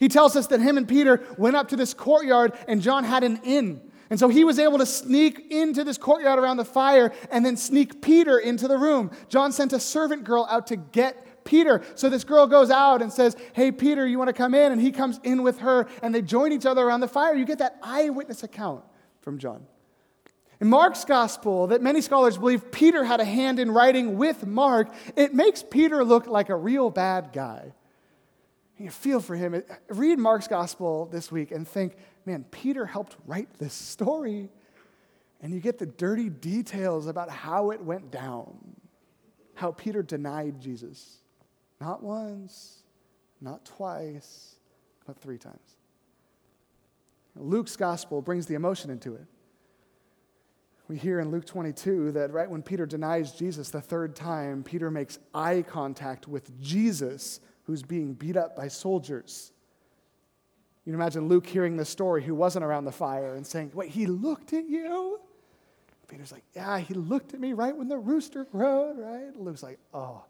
He 0.00 0.08
tells 0.08 0.34
us 0.34 0.46
that 0.46 0.60
him 0.60 0.78
and 0.78 0.88
Peter 0.88 1.26
went 1.36 1.56
up 1.56 1.68
to 1.68 1.76
this 1.76 1.92
courtyard 1.92 2.54
and 2.66 2.80
John 2.80 3.04
had 3.04 3.22
an 3.22 3.40
in. 3.44 3.82
And 4.10 4.18
so 4.18 4.28
he 4.28 4.44
was 4.44 4.58
able 4.58 4.78
to 4.78 4.86
sneak 4.86 5.50
into 5.50 5.84
this 5.84 5.98
courtyard 5.98 6.38
around 6.38 6.56
the 6.56 6.64
fire 6.64 7.12
and 7.30 7.44
then 7.44 7.56
sneak 7.56 8.00
Peter 8.00 8.38
into 8.38 8.66
the 8.66 8.78
room. 8.78 9.10
John 9.28 9.52
sent 9.52 9.72
a 9.72 9.80
servant 9.80 10.24
girl 10.24 10.46
out 10.50 10.66
to 10.68 10.76
get 10.76 11.44
Peter. 11.44 11.82
So 11.94 12.08
this 12.08 12.24
girl 12.24 12.46
goes 12.46 12.70
out 12.70 13.02
and 13.02 13.12
says, 13.12 13.36
Hey, 13.54 13.72
Peter, 13.72 14.06
you 14.06 14.18
want 14.18 14.28
to 14.28 14.34
come 14.34 14.54
in? 14.54 14.72
And 14.72 14.80
he 14.80 14.92
comes 14.92 15.18
in 15.24 15.42
with 15.42 15.58
her, 15.60 15.88
and 16.02 16.14
they 16.14 16.22
join 16.22 16.52
each 16.52 16.66
other 16.66 16.86
around 16.86 17.00
the 17.00 17.08
fire. 17.08 17.34
You 17.34 17.44
get 17.44 17.58
that 17.58 17.78
eyewitness 17.82 18.42
account 18.42 18.84
from 19.20 19.38
John. 19.38 19.66
In 20.60 20.68
Mark's 20.68 21.04
gospel, 21.04 21.68
that 21.68 21.82
many 21.82 22.00
scholars 22.00 22.36
believe 22.36 22.72
Peter 22.72 23.04
had 23.04 23.20
a 23.20 23.24
hand 23.24 23.60
in 23.60 23.70
writing 23.70 24.18
with 24.18 24.46
Mark, 24.46 24.92
it 25.16 25.32
makes 25.32 25.62
Peter 25.62 26.04
look 26.04 26.26
like 26.26 26.48
a 26.48 26.56
real 26.56 26.90
bad 26.90 27.30
guy. 27.32 27.72
You 28.76 28.90
feel 28.90 29.20
for 29.20 29.34
him. 29.34 29.62
Read 29.88 30.18
Mark's 30.18 30.48
gospel 30.48 31.06
this 31.06 31.32
week 31.32 31.50
and 31.50 31.66
think, 31.66 31.96
man, 32.28 32.44
Peter 32.50 32.84
helped 32.84 33.16
write 33.26 33.48
this 33.58 33.72
story. 33.72 34.50
And 35.40 35.54
you 35.54 35.60
get 35.60 35.78
the 35.78 35.86
dirty 35.86 36.28
details 36.28 37.06
about 37.06 37.30
how 37.30 37.70
it 37.70 37.80
went 37.80 38.10
down, 38.10 38.56
how 39.54 39.72
Peter 39.72 40.02
denied 40.02 40.60
Jesus. 40.60 41.18
Not 41.80 42.02
once, 42.02 42.82
not 43.40 43.64
twice, 43.64 44.56
but 45.06 45.16
three 45.18 45.38
times. 45.38 45.76
Luke's 47.36 47.76
gospel 47.76 48.20
brings 48.20 48.46
the 48.46 48.54
emotion 48.54 48.90
into 48.90 49.14
it. 49.14 49.26
We 50.88 50.96
hear 50.96 51.20
in 51.20 51.30
Luke 51.30 51.46
22 51.46 52.12
that 52.12 52.32
right 52.32 52.50
when 52.50 52.62
Peter 52.62 52.84
denies 52.84 53.32
Jesus 53.32 53.70
the 53.70 53.80
third 53.80 54.16
time, 54.16 54.64
Peter 54.64 54.90
makes 54.90 55.18
eye 55.32 55.64
contact 55.66 56.26
with 56.26 56.60
Jesus, 56.60 57.40
who's 57.64 57.82
being 57.82 58.14
beat 58.14 58.36
up 58.36 58.56
by 58.56 58.68
soldiers. 58.68 59.52
You 60.88 60.92
can 60.92 61.02
imagine 61.02 61.28
Luke 61.28 61.46
hearing 61.46 61.76
this 61.76 61.90
story, 61.90 62.22
who 62.22 62.34
wasn't 62.34 62.64
around 62.64 62.86
the 62.86 62.92
fire, 62.92 63.34
and 63.34 63.46
saying, 63.46 63.72
Wait, 63.74 63.90
he 63.90 64.06
looked 64.06 64.54
at 64.54 64.66
you? 64.66 65.20
Peter's 66.08 66.32
like, 66.32 66.44
Yeah, 66.56 66.78
he 66.78 66.94
looked 66.94 67.34
at 67.34 67.40
me 67.40 67.52
right 67.52 67.76
when 67.76 67.88
the 67.88 67.98
rooster 67.98 68.46
crowed, 68.46 68.98
right? 68.98 69.38
Luke's 69.38 69.62
like, 69.62 69.78
Oh, 69.92 70.24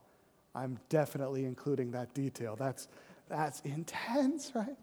I'm 0.57 0.81
definitely 0.89 1.45
including 1.45 1.93
that 1.93 2.13
detail. 2.13 2.57
That's, 2.57 2.89
that's 3.29 3.61
intense, 3.61 4.51
right? 4.53 4.75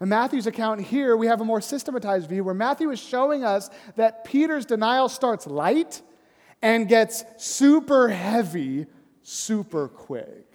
In 0.00 0.10
Matthew's 0.10 0.46
account 0.46 0.80
here, 0.80 1.16
we 1.16 1.26
have 1.26 1.40
a 1.40 1.44
more 1.44 1.60
systematized 1.60 2.28
view 2.28 2.44
where 2.44 2.54
Matthew 2.54 2.88
is 2.92 3.00
showing 3.00 3.42
us 3.42 3.70
that 3.96 4.24
Peter's 4.24 4.64
denial 4.64 5.08
starts 5.08 5.48
light 5.48 6.02
and 6.62 6.88
gets 6.88 7.24
super 7.36 8.06
heavy 8.10 8.86
super 9.24 9.88
quick. 9.88 10.47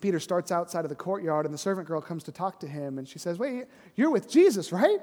Peter 0.00 0.18
starts 0.18 0.50
outside 0.50 0.84
of 0.84 0.88
the 0.88 0.94
courtyard, 0.94 1.44
and 1.44 1.52
the 1.52 1.58
servant 1.58 1.86
girl 1.86 2.00
comes 2.00 2.22
to 2.24 2.32
talk 2.32 2.60
to 2.60 2.66
him, 2.66 2.98
and 2.98 3.06
she 3.08 3.18
says, 3.18 3.38
Wait, 3.38 3.66
you're 3.96 4.10
with 4.10 4.30
Jesus, 4.30 4.72
right? 4.72 4.98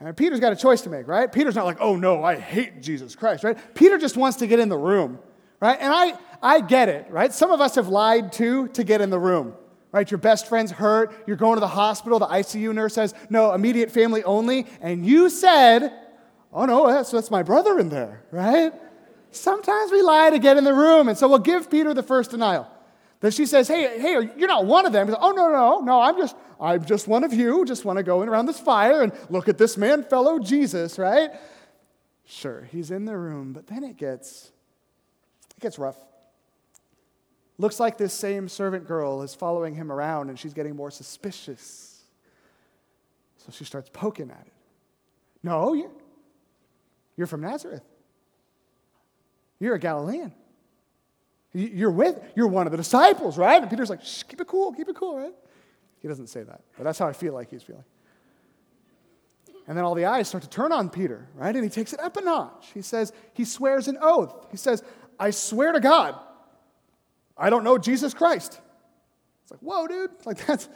And 0.00 0.16
Peter's 0.16 0.40
got 0.40 0.52
a 0.52 0.56
choice 0.56 0.80
to 0.82 0.90
make, 0.90 1.08
right? 1.08 1.30
Peter's 1.30 1.54
not 1.54 1.66
like, 1.66 1.78
Oh 1.80 1.96
no, 1.96 2.24
I 2.24 2.36
hate 2.36 2.82
Jesus 2.82 3.14
Christ, 3.14 3.44
right? 3.44 3.58
Peter 3.74 3.98
just 3.98 4.16
wants 4.16 4.38
to 4.38 4.46
get 4.46 4.58
in 4.58 4.68
the 4.68 4.78
room, 4.78 5.18
right? 5.60 5.78
And 5.80 5.92
I, 5.92 6.14
I 6.42 6.60
get 6.60 6.88
it, 6.88 7.10
right? 7.10 7.32
Some 7.32 7.50
of 7.50 7.60
us 7.60 7.74
have 7.74 7.88
lied 7.88 8.32
too 8.32 8.68
to 8.68 8.84
get 8.84 9.00
in 9.00 9.10
the 9.10 9.18
room, 9.18 9.54
right? 9.92 10.10
Your 10.10 10.18
best 10.18 10.46
friend's 10.46 10.70
hurt, 10.70 11.12
you're 11.26 11.36
going 11.36 11.56
to 11.56 11.60
the 11.60 11.68
hospital, 11.68 12.18
the 12.18 12.26
ICU 12.26 12.72
nurse 12.74 12.94
says, 12.94 13.12
No, 13.28 13.52
immediate 13.52 13.90
family 13.90 14.24
only, 14.24 14.66
and 14.80 15.04
you 15.04 15.28
said, 15.28 15.92
Oh 16.52 16.64
no, 16.64 16.86
that's, 16.86 17.10
that's 17.10 17.30
my 17.30 17.42
brother 17.42 17.78
in 17.78 17.90
there, 17.90 18.22
right? 18.30 18.72
Sometimes 19.30 19.92
we 19.92 20.00
lie 20.00 20.30
to 20.30 20.38
get 20.38 20.56
in 20.56 20.64
the 20.64 20.72
room, 20.72 21.08
and 21.08 21.18
so 21.18 21.28
we'll 21.28 21.38
give 21.38 21.70
Peter 21.70 21.92
the 21.92 22.02
first 22.02 22.30
denial. 22.30 22.66
That 23.20 23.34
she 23.34 23.46
says, 23.46 23.66
hey, 23.66 24.00
hey, 24.00 24.30
you're 24.36 24.48
not 24.48 24.64
one 24.64 24.86
of 24.86 24.92
them. 24.92 25.14
oh, 25.18 25.32
no, 25.32 25.50
no, 25.50 25.80
no, 25.80 26.00
I'm 26.00 26.16
just, 26.16 26.36
I'm 26.60 26.84
just 26.84 27.08
one 27.08 27.24
of 27.24 27.32
you. 27.32 27.64
Just 27.64 27.84
want 27.84 27.96
to 27.96 28.02
go 28.02 28.22
in 28.22 28.28
around 28.28 28.46
this 28.46 28.60
fire 28.60 29.02
and 29.02 29.12
look 29.28 29.48
at 29.48 29.58
this 29.58 29.76
man, 29.76 30.04
fellow 30.04 30.38
Jesus, 30.38 30.98
right? 30.98 31.30
Sure, 32.24 32.68
he's 32.70 32.90
in 32.90 33.06
the 33.06 33.16
room, 33.16 33.52
but 33.52 33.66
then 33.66 33.82
it 33.82 33.96
gets, 33.96 34.52
it 35.56 35.60
gets 35.60 35.78
rough. 35.78 35.96
Looks 37.58 37.80
like 37.80 37.98
this 37.98 38.14
same 38.14 38.48
servant 38.48 38.86
girl 38.86 39.22
is 39.22 39.34
following 39.34 39.74
him 39.74 39.90
around 39.90 40.28
and 40.28 40.38
she's 40.38 40.54
getting 40.54 40.76
more 40.76 40.92
suspicious. 40.92 42.02
So 43.38 43.50
she 43.50 43.64
starts 43.64 43.90
poking 43.92 44.30
at 44.30 44.46
it. 44.46 44.52
No, 45.42 45.72
you're, 45.72 45.90
you're 47.16 47.26
from 47.26 47.40
Nazareth. 47.40 47.82
You're 49.58 49.74
a 49.74 49.80
Galilean. 49.80 50.32
You're 51.52 51.90
with, 51.90 52.20
you're 52.36 52.46
one 52.46 52.66
of 52.66 52.72
the 52.72 52.76
disciples, 52.76 53.38
right? 53.38 53.60
And 53.60 53.70
Peter's 53.70 53.90
like, 53.90 54.02
keep 54.02 54.40
it 54.40 54.46
cool, 54.46 54.72
keep 54.72 54.88
it 54.88 54.94
cool, 54.94 55.18
right? 55.18 55.32
He 56.00 56.08
doesn't 56.08 56.28
say 56.28 56.42
that, 56.42 56.60
but 56.76 56.84
that's 56.84 56.98
how 56.98 57.08
I 57.08 57.12
feel 57.12 57.32
like 57.32 57.50
he's 57.50 57.62
feeling. 57.62 57.84
And 59.66 59.76
then 59.76 59.84
all 59.84 59.94
the 59.94 60.06
eyes 60.06 60.28
start 60.28 60.42
to 60.44 60.50
turn 60.50 60.72
on 60.72 60.88
Peter, 60.88 61.28
right? 61.34 61.54
And 61.54 61.62
he 61.62 61.68
takes 61.68 61.92
it 61.92 62.00
up 62.00 62.16
a 62.16 62.22
notch. 62.22 62.68
He 62.72 62.80
says, 62.80 63.12
he 63.34 63.44
swears 63.44 63.86
an 63.86 63.98
oath. 64.00 64.46
He 64.50 64.56
says, 64.56 64.82
I 65.20 65.30
swear 65.30 65.72
to 65.72 65.80
God, 65.80 66.18
I 67.36 67.50
don't 67.50 67.64
know 67.64 67.76
Jesus 67.76 68.14
Christ. 68.14 68.60
It's 69.42 69.50
like, 69.50 69.60
whoa, 69.60 69.86
dude. 69.86 70.10
Like, 70.24 70.44
that's, 70.46 70.68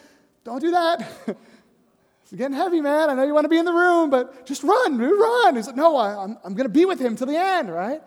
don't 0.45 0.61
do 0.61 0.73
that. 0.73 1.11
it's 1.27 2.33
getting 2.35 2.57
heavy, 2.57 2.83
man. 2.83 3.09
I 3.09 3.15
know 3.15 3.23
you 3.23 3.33
want 3.33 3.45
to 3.47 3.49
be 3.49 3.59
in 3.59 3.65
the 3.65 3.73
room, 3.73 4.11
but 4.11 4.45
just 4.45 4.63
run, 4.63 4.99
dude, 4.99 5.19
run. 5.19 5.57
He's 5.57 5.67
like, 5.67 5.77
no, 5.77 5.97
I, 5.97 6.23
I'm, 6.23 6.37
I'm 6.45 6.55
going 6.55 6.69
to 6.69 6.73
be 6.73 6.85
with 6.85 7.01
him 7.01 7.17
till 7.17 7.29
the 7.29 7.37
end, 7.37 7.73
right? 7.73 8.03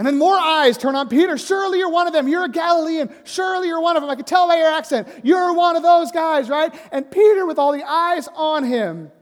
And 0.00 0.06
then 0.06 0.16
more 0.16 0.38
eyes 0.38 0.78
turn 0.78 0.96
on 0.96 1.10
Peter. 1.10 1.36
Surely 1.36 1.76
you're 1.76 1.90
one 1.90 2.06
of 2.06 2.14
them. 2.14 2.26
You're 2.26 2.46
a 2.46 2.48
Galilean. 2.48 3.14
Surely 3.24 3.68
you're 3.68 3.82
one 3.82 3.98
of 3.98 4.02
them. 4.02 4.08
I 4.08 4.14
can 4.14 4.24
tell 4.24 4.48
by 4.48 4.56
your 4.56 4.70
accent. 4.70 5.06
You're 5.22 5.52
one 5.52 5.76
of 5.76 5.82
those 5.82 6.10
guys, 6.10 6.48
right? 6.48 6.74
And 6.90 7.10
Peter, 7.10 7.44
with 7.44 7.58
all 7.58 7.72
the 7.72 7.86
eyes 7.86 8.26
on 8.34 8.64
him, 8.64 9.12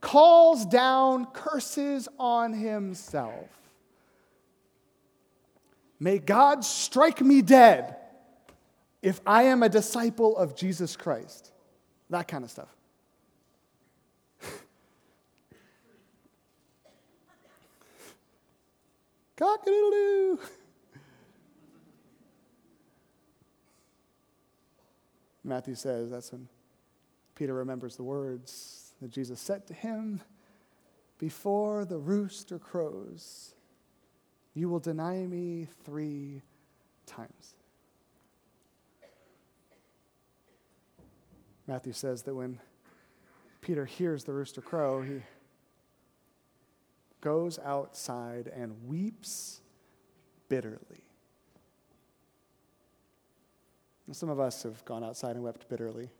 calls 0.00 0.66
down 0.66 1.26
curses 1.26 2.08
on 2.18 2.52
himself. 2.52 3.48
May 6.00 6.18
God 6.18 6.64
strike 6.64 7.20
me 7.20 7.40
dead 7.40 7.94
if 9.02 9.20
I 9.24 9.44
am 9.44 9.62
a 9.62 9.68
disciple 9.68 10.36
of 10.36 10.56
Jesus 10.56 10.96
Christ. 10.96 11.52
That 12.10 12.26
kind 12.26 12.42
of 12.42 12.50
stuff. 12.50 12.74
Cock 19.36 19.62
a 19.62 19.66
doodle 19.66 19.90
doo. 19.90 20.38
Matthew 25.42 25.74
says 25.74 26.10
that's 26.10 26.32
when 26.32 26.48
Peter 27.34 27.52
remembers 27.52 27.96
the 27.96 28.02
words 28.02 28.92
that 29.02 29.10
Jesus 29.10 29.40
said 29.40 29.66
to 29.66 29.74
him 29.74 30.20
Before 31.18 31.84
the 31.84 31.98
rooster 31.98 32.58
crows, 32.58 33.54
you 34.54 34.68
will 34.68 34.80
deny 34.80 35.26
me 35.26 35.68
three 35.84 36.42
times. 37.06 37.54
Matthew 41.66 41.92
says 41.92 42.22
that 42.22 42.34
when 42.34 42.60
Peter 43.60 43.84
hears 43.84 44.24
the 44.24 44.32
rooster 44.32 44.60
crow, 44.60 45.02
he 45.02 45.20
goes 47.24 47.58
outside 47.64 48.52
and 48.54 48.76
weeps 48.86 49.62
bitterly. 50.48 51.04
Some 54.12 54.28
of 54.28 54.38
us 54.38 54.62
have 54.64 54.84
gone 54.84 55.02
outside 55.02 55.34
and 55.34 55.42
wept 55.42 55.66
bitterly. 55.68 56.10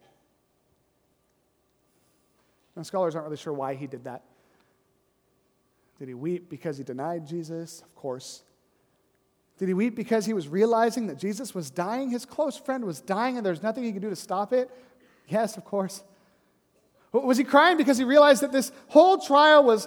And 2.74 2.84
scholars 2.84 3.14
aren't 3.14 3.26
really 3.26 3.36
sure 3.36 3.52
why 3.52 3.74
he 3.74 3.86
did 3.86 4.04
that. 4.04 4.22
Did 5.98 6.08
he 6.08 6.14
weep 6.14 6.48
because 6.48 6.78
he 6.78 6.82
denied 6.82 7.26
Jesus? 7.26 7.82
Of 7.82 7.94
course. 7.94 8.42
Did 9.58 9.68
he 9.68 9.74
weep 9.74 9.94
because 9.94 10.24
he 10.24 10.32
was 10.32 10.48
realizing 10.48 11.06
that 11.08 11.18
Jesus 11.18 11.54
was 11.54 11.70
dying? 11.70 12.10
His 12.10 12.24
close 12.24 12.56
friend 12.56 12.84
was 12.84 13.00
dying 13.00 13.36
and 13.36 13.46
there's 13.46 13.62
nothing 13.62 13.84
he 13.84 13.92
could 13.92 14.02
do 14.02 14.10
to 14.10 14.16
stop 14.16 14.54
it? 14.54 14.70
Yes, 15.28 15.58
of 15.58 15.64
course. 15.64 16.02
Was 17.12 17.36
he 17.36 17.44
crying 17.44 17.76
because 17.76 17.98
he 17.98 18.04
realized 18.04 18.42
that 18.42 18.50
this 18.50 18.72
whole 18.88 19.18
trial 19.18 19.62
was 19.62 19.86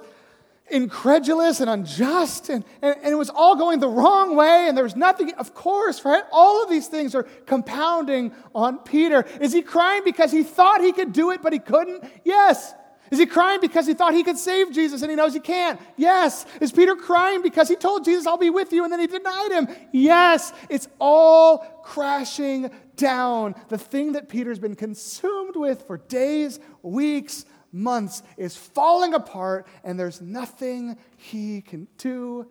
incredulous 0.69 1.59
and 1.59 1.69
unjust 1.69 2.49
and, 2.49 2.63
and, 2.81 2.95
and, 3.01 3.13
it 3.13 3.15
was 3.15 3.29
all 3.29 3.55
going 3.55 3.79
the 3.79 3.87
wrong 3.87 4.35
way 4.35 4.67
and 4.67 4.75
there 4.75 4.83
was 4.83 4.95
nothing 4.95 5.33
of 5.35 5.53
course 5.53 6.03
right 6.03 6.23
all 6.31 6.61
of 6.61 6.69
these 6.69 6.87
things 6.87 7.15
are 7.15 7.23
compounding 7.45 8.33
on 8.53 8.77
peter 8.79 9.25
is 9.39 9.53
he 9.53 9.61
crying 9.61 10.01
because 10.03 10.31
he 10.31 10.43
thought 10.43 10.81
he 10.81 10.91
could 10.91 11.13
do 11.13 11.31
it 11.31 11.41
but 11.41 11.53
he 11.53 11.59
couldn't 11.59 12.03
yes 12.25 12.73
is 13.11 13.19
he 13.19 13.25
crying 13.25 13.59
because 13.61 13.87
he 13.87 13.93
thought 13.93 14.13
he 14.13 14.23
could 14.23 14.37
save 14.37 14.71
Jesus 14.71 15.01
and 15.01 15.09
he 15.09 15.15
knows 15.15 15.33
he 15.33 15.39
can't? 15.39 15.79
Yes. 15.95 16.45
Is 16.59 16.71
Peter 16.71 16.95
crying 16.95 17.41
because 17.41 17.69
he 17.69 17.75
told 17.75 18.03
Jesus, 18.03 18.27
I'll 18.27 18.37
be 18.37 18.49
with 18.49 18.73
you, 18.73 18.83
and 18.83 18.91
then 18.91 18.99
he 18.99 19.07
denied 19.07 19.51
him? 19.51 19.67
Yes. 19.91 20.51
It's 20.69 20.87
all 20.99 21.59
crashing 21.83 22.69
down. 22.95 23.55
The 23.69 23.77
thing 23.77 24.13
that 24.13 24.27
Peter's 24.27 24.59
been 24.59 24.75
consumed 24.75 25.55
with 25.55 25.83
for 25.83 25.97
days, 25.97 26.59
weeks, 26.81 27.45
months 27.71 28.23
is 28.37 28.55
falling 28.55 29.13
apart, 29.13 29.67
and 29.83 29.99
there's 29.99 30.21
nothing 30.21 30.97
he 31.17 31.61
can 31.61 31.87
do 31.97 32.47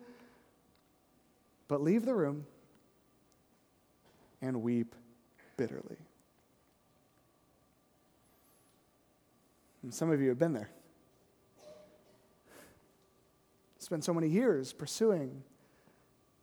but 1.67 1.81
leave 1.81 2.05
the 2.05 2.13
room 2.13 2.45
and 4.41 4.61
weep 4.61 4.95
bitterly. 5.57 5.97
And 9.83 9.93
some 9.93 10.11
of 10.11 10.21
you 10.21 10.29
have 10.29 10.39
been 10.39 10.53
there. 10.53 10.69
Spent 13.79 14.03
so 14.03 14.13
many 14.13 14.27
years 14.27 14.73
pursuing 14.73 15.43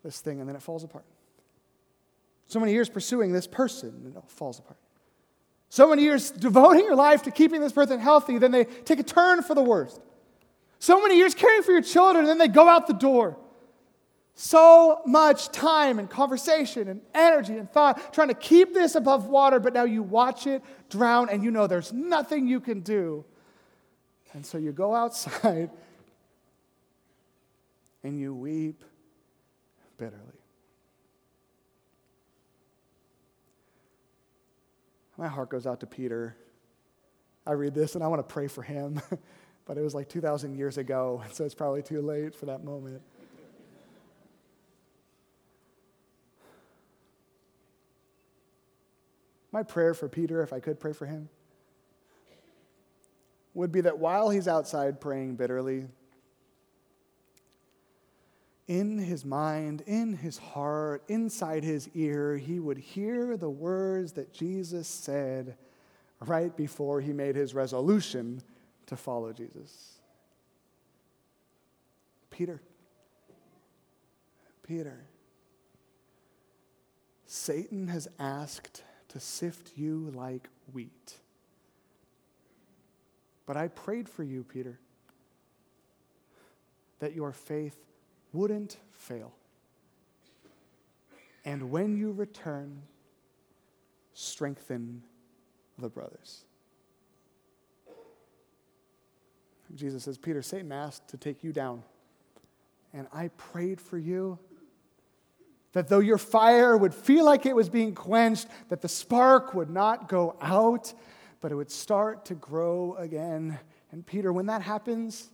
this 0.03 0.21
thing, 0.21 0.41
and 0.41 0.49
then 0.49 0.57
it 0.57 0.63
falls 0.63 0.85
apart. 0.85 1.05
So 2.47 2.61
many 2.61 2.73
years 2.73 2.89
pursuing 2.89 3.33
this 3.33 3.47
person, 3.47 4.03
and 4.05 4.17
it 4.17 4.23
falls 4.29 4.59
apart. 4.59 4.79
So 5.69 5.89
many 5.89 6.03
years 6.03 6.31
devoting 6.31 6.85
your 6.85 6.95
life 6.95 7.23
to 7.25 7.31
keeping 7.31 7.61
this 7.61 7.73
person 7.73 7.99
healthy, 7.99 8.39
then 8.39 8.53
they 8.53 8.65
take 8.65 9.01
a 9.01 9.03
turn 9.03 9.43
for 9.43 9.55
the 9.55 9.63
worst. 9.63 10.01
So 10.79 11.01
many 11.01 11.17
years 11.17 11.35
caring 11.35 11.63
for 11.63 11.73
your 11.73 11.83
children, 11.83 12.27
then 12.27 12.39
they 12.39 12.49
go 12.49 12.69
out 12.69 12.87
the 12.87 12.93
door. 12.93 13.37
So 14.37 15.01
much 15.07 15.51
time 15.51 15.99
and 15.99 16.11
conversation 16.11 16.89
and 16.89 17.01
energy 17.15 17.57
and 17.57 17.71
thought 17.71 18.13
trying 18.13 18.29
to 18.29 18.35
keep 18.35 18.75
this 18.75 18.95
above 18.95 19.27
water, 19.27 19.61
but 19.61 19.75
now 19.75 19.85
you 19.85 20.03
watch 20.03 20.47
it 20.47 20.63
drown 20.91 21.29
and 21.29 21.43
you 21.43 21.51
know 21.51 21.67
there's 21.67 21.93
nothing 21.93 22.47
you 22.47 22.61
can 22.61 22.81
do 22.81 23.25
and 24.35 24.45
so 24.45 24.59
you 24.59 24.73
go 24.73 24.95
outside 24.95 25.71
and 28.03 28.21
you 28.21 28.35
weep 28.35 28.85
bitterly. 29.97 30.34
My 35.25 35.31
heart 35.31 35.49
goes 35.49 35.67
out 35.67 35.81
to 35.81 35.87
Peter. 35.87 36.37
I 37.47 37.53
read 37.53 37.73
this 37.73 37.95
and 37.95 38.05
I 38.05 38.09
want 38.09 38.21
to 38.21 38.31
pray 38.31 38.47
for 38.47 38.61
him, 38.61 39.01
but 39.65 39.79
it 39.79 39.81
was 39.81 39.95
like 39.95 40.07
2,000 40.11 40.55
years 40.55 40.77
ago, 40.77 41.23
so 41.33 41.47
it's 41.47 41.55
probably 41.55 41.83
too 41.83 42.03
late 42.03 42.35
for 42.35 42.45
that 42.45 42.63
moment. 42.63 43.01
My 49.51 49.63
prayer 49.63 49.95
for 49.95 50.11
Peter, 50.11 50.43
if 50.43 50.53
I 50.53 50.61
could 50.61 50.79
pray 50.79 50.93
for 50.93 51.07
him, 51.07 51.31
would 53.55 53.73
be 53.73 53.81
that 53.81 53.99
while 53.99 54.29
he's 54.29 54.47
outside 54.47 55.01
praying 55.01 55.37
bitterly, 55.37 55.87
in 58.67 58.99
his 58.99 59.25
mind, 59.25 59.83
in 59.87 60.15
his 60.15 60.39
heart, 60.39 61.03
inside 61.09 61.65
his 61.65 61.89
ear, 61.95 62.37
he 62.37 62.59
would 62.59 62.79
hear 62.79 63.37
the 63.37 63.51
words 63.51 64.13
that 64.13 64.33
Jesus 64.33 64.89
said 64.89 65.57
right 66.21 66.57
before 66.57 67.01
he 67.01 67.13
made 67.13 67.37
his 67.37 67.55
resolution 67.55 68.43
to 68.87 68.97
follow 68.97 69.33
Jesus. 69.33 69.99
Peter, 72.31 72.61
Peter, 74.67 75.05
Satan 77.27 77.89
has 77.89 78.09
asked 78.19 78.83
to 79.09 79.21
sift 79.21 79.73
you 79.77 80.11
like 80.15 80.49
wheat. 80.73 81.19
But 83.47 83.57
I 83.57 83.69
prayed 83.69 84.09
for 84.09 84.23
you, 84.23 84.43
Peter, 84.43 84.79
that 86.99 87.15
your 87.15 87.33
faith 87.33 87.77
wouldn't 88.35 88.77
fail. 88.91 89.33
And 91.45 91.71
when 91.71 91.97
you 91.97 92.13
return, 92.13 92.83
strengthen 94.15 95.03
the 95.79 95.89
brothers. 95.89 96.45
Jesus 99.75 100.05
says, 100.05 100.19
Peter, 100.19 100.41
Satan 100.41 100.73
asked 100.73 101.09
to 101.09 101.17
take 101.17 101.43
you 101.43 101.53
down. 101.53 101.83
And 102.93 103.09
I 103.13 103.29
prayed 103.29 103.81
for 103.81 103.99
you 103.99 104.39
that 105.73 105.89
though 105.89 105.99
your 105.99 106.19
fire 106.19 106.77
would 106.77 106.95
feel 106.95 107.25
like 107.25 107.45
it 107.45 107.57
was 107.57 107.69
being 107.69 107.95
quenched, 107.95 108.47
that 108.69 108.81
the 108.81 108.89
spark 108.89 109.53
would 109.55 109.71
not 109.71 110.09
go 110.09 110.37
out, 110.41 110.95
but 111.41 111.51
it 111.51 111.57
would 111.57 111.71
start 111.71 112.25
to 112.27 112.35
grow 112.35 112.95
again. 112.97 113.59
And 113.91 114.07
Peter, 114.07 114.33
when 114.33 114.47
that 114.47 114.63
happens, 114.63 115.31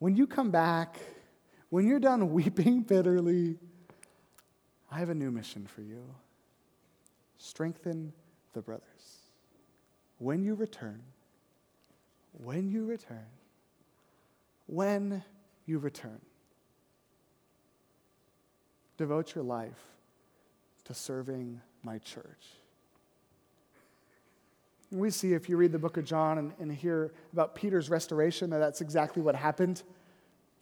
when 0.00 0.16
you 0.16 0.26
come 0.26 0.50
back, 0.50 0.98
when 1.70 1.86
you're 1.86 2.00
done 2.00 2.32
weeping 2.32 2.82
bitterly, 2.88 3.56
I 4.90 4.98
have 4.98 5.10
a 5.10 5.14
new 5.14 5.30
mission 5.30 5.66
for 5.66 5.82
you. 5.82 6.02
Strengthen 7.36 8.12
the 8.54 8.62
brothers. 8.62 8.82
When 10.18 10.42
you 10.42 10.54
return, 10.54 11.02
when 12.32 12.68
you 12.68 12.84
return, 12.84 13.26
when 14.66 15.22
you 15.66 15.78
return, 15.78 16.20
devote 18.96 19.34
your 19.34 19.44
life 19.44 19.78
to 20.84 20.94
serving 20.94 21.60
my 21.82 21.98
church. 21.98 22.46
We 24.90 25.10
see, 25.10 25.34
if 25.34 25.48
you 25.48 25.58
read 25.58 25.72
the 25.72 25.78
book 25.78 25.98
of 25.98 26.04
John 26.04 26.38
and, 26.38 26.52
and 26.58 26.72
hear 26.72 27.12
about 27.32 27.54
Peter's 27.54 27.90
restoration, 27.90 28.50
that 28.50 28.58
that's 28.58 28.80
exactly 28.80 29.22
what 29.22 29.34
happened. 29.34 29.82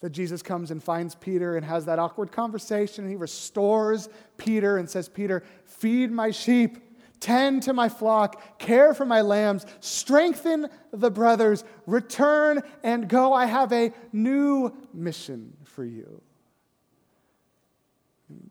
That 0.01 0.11
Jesus 0.11 0.43
comes 0.43 0.71
and 0.71 0.83
finds 0.83 1.15
Peter 1.15 1.57
and 1.57 1.65
has 1.65 1.87
that 1.87 1.99
awkward 1.99 2.31
conversation, 2.31 3.05
and 3.05 3.11
he 3.11 3.17
restores 3.17 4.09
Peter 4.37 4.77
and 4.77 4.89
says, 4.89 5.09
Peter, 5.09 5.43
feed 5.65 6.13
my 6.13 6.31
sheep, 6.31 6.79
tend 7.19 7.63
to 7.63 7.73
my 7.73 7.89
flock, 7.89 8.59
care 8.59 8.95
for 8.95 9.07
my 9.07 9.23
lambs, 9.23 9.65
strengthen 9.81 10.69
the 10.93 11.11
brothers, 11.11 11.65
return 11.87 12.63
and 12.83 13.09
go. 13.09 13.33
I 13.33 13.47
have 13.47 13.73
a 13.73 13.93
new 14.13 14.73
mission 14.93 15.57
for 15.65 15.85
you. 15.85 16.21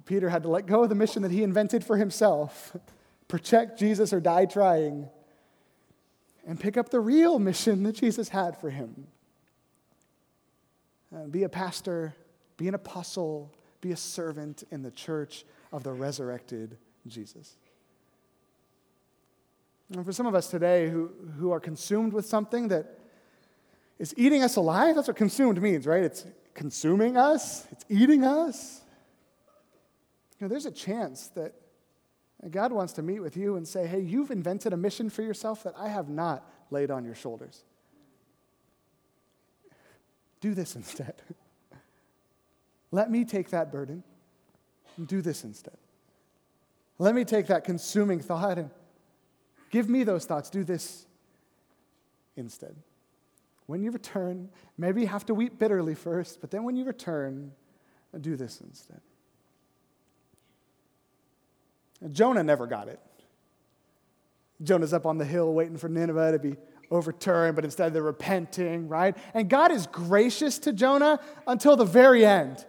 Peter 0.05 0.29
had 0.29 0.43
to 0.43 0.49
let 0.49 0.65
go 0.65 0.83
of 0.83 0.89
the 0.89 0.95
mission 0.95 1.21
that 1.23 1.31
he 1.31 1.43
invented 1.43 1.83
for 1.83 1.97
himself 1.97 2.75
protect 3.27 3.79
Jesus 3.79 4.13
or 4.13 4.19
die 4.19 4.45
trying 4.45 5.09
and 6.45 6.59
pick 6.59 6.77
up 6.77 6.89
the 6.89 6.99
real 6.99 7.39
mission 7.39 7.83
that 7.83 7.93
Jesus 7.93 8.29
had 8.29 8.57
for 8.57 8.69
him. 8.69 9.07
Uh, 11.13 11.25
be 11.25 11.43
a 11.43 11.49
pastor, 11.49 12.15
be 12.57 12.67
an 12.67 12.75
apostle, 12.75 13.51
be 13.81 13.91
a 13.91 13.97
servant 13.97 14.63
in 14.71 14.81
the 14.81 14.91
church 14.91 15.45
of 15.71 15.83
the 15.83 15.91
resurrected 15.91 16.77
Jesus. 17.07 17.57
And 19.93 20.03
for 20.03 20.11
some 20.11 20.25
of 20.25 20.33
us 20.33 20.49
today 20.49 20.89
who, 20.89 21.11
who 21.37 21.51
are 21.51 21.59
consumed 21.59 22.13
with 22.13 22.25
something 22.25 22.69
that 22.69 22.99
is 23.99 24.13
eating 24.17 24.43
us 24.43 24.55
alive, 24.55 24.95
that's 24.95 25.07
what 25.07 25.17
consumed 25.17 25.61
means, 25.61 25.85
right? 25.85 26.03
It's 26.03 26.25
consuming 26.53 27.17
us, 27.17 27.67
it's 27.71 27.85
eating 27.89 28.23
us. 28.23 28.81
You 30.39 30.45
know, 30.45 30.49
there's 30.49 30.65
a 30.65 30.71
chance 30.71 31.27
that 31.35 31.53
God 32.49 32.71
wants 32.71 32.93
to 32.93 33.01
meet 33.01 33.19
with 33.19 33.37
you 33.37 33.55
and 33.55 33.67
say, 33.67 33.87
hey, 33.87 34.01
you've 34.01 34.31
invented 34.31 34.73
a 34.73 34.77
mission 34.77 35.09
for 35.09 35.21
yourself 35.21 35.63
that 35.63 35.73
I 35.77 35.87
have 35.87 36.09
not 36.09 36.49
laid 36.71 36.91
on 36.91 37.05
your 37.05 37.15
shoulders. 37.15 37.63
Do 40.45 40.53
this 40.53 40.75
instead. 40.75 41.15
Let 42.91 43.09
me 43.09 43.25
take 43.25 43.49
that 43.49 43.71
burden 43.71 44.03
and 44.95 45.07
do 45.07 45.23
this 45.23 45.43
instead. 45.43 45.73
Let 46.99 47.15
me 47.15 47.25
take 47.25 47.47
that 47.47 47.63
consuming 47.63 48.19
thought 48.19 48.59
and 48.59 48.69
give 49.71 49.89
me 49.89 50.03
those 50.03 50.25
thoughts. 50.25 50.51
Do 50.51 50.63
this 50.63 51.07
instead. 52.37 52.75
when 53.65 53.81
you 53.81 53.89
return, 53.89 54.49
maybe 54.77 55.01
you 55.01 55.07
have 55.07 55.25
to 55.25 55.33
weep 55.33 55.57
bitterly 55.57 55.95
first, 55.95 56.41
but 56.41 56.51
then 56.51 56.63
when 56.63 56.75
you 56.75 56.85
return, 56.85 57.51
do 58.21 58.35
this 58.35 58.61
instead. 58.61 59.01
Jonah 62.11 62.43
never 62.43 62.67
got 62.67 62.87
it. 62.87 62.99
Jonah's 64.61 64.93
up 64.93 65.07
on 65.07 65.17
the 65.17 65.25
hill 65.25 65.51
waiting 65.55 65.75
for 65.75 65.89
Nineveh 65.89 66.33
to 66.33 66.37
be 66.37 66.55
overturned, 66.91 67.55
but 67.55 67.65
instead 67.65 67.93
they're 67.93 68.03
repenting, 68.03 68.87
right? 68.87 69.17
And 69.33 69.49
God 69.49 69.71
is 69.71 69.87
gracious 69.87 70.59
to 70.59 70.73
Jonah 70.73 71.19
until 71.47 71.75
the 71.75 71.85
very 71.85 72.25
end. 72.25 72.65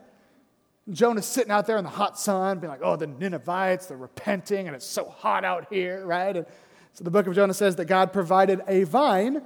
Jonah's 0.90 1.26
sitting 1.26 1.50
out 1.50 1.66
there 1.66 1.78
in 1.78 1.84
the 1.84 1.90
hot 1.90 2.18
sun, 2.18 2.60
being 2.60 2.70
like, 2.70 2.80
oh, 2.82 2.96
the 2.96 3.08
Ninevites, 3.08 3.86
they're 3.86 3.96
repenting, 3.96 4.68
and 4.68 4.76
it's 4.76 4.86
so 4.86 5.04
hot 5.04 5.44
out 5.44 5.66
here, 5.68 6.06
right? 6.06 6.36
And 6.36 6.46
so 6.92 7.02
the 7.04 7.10
book 7.10 7.26
of 7.26 7.34
Jonah 7.34 7.54
says 7.54 7.76
that 7.76 7.86
God 7.86 8.12
provided 8.12 8.60
a 8.68 8.84
vine 8.84 9.42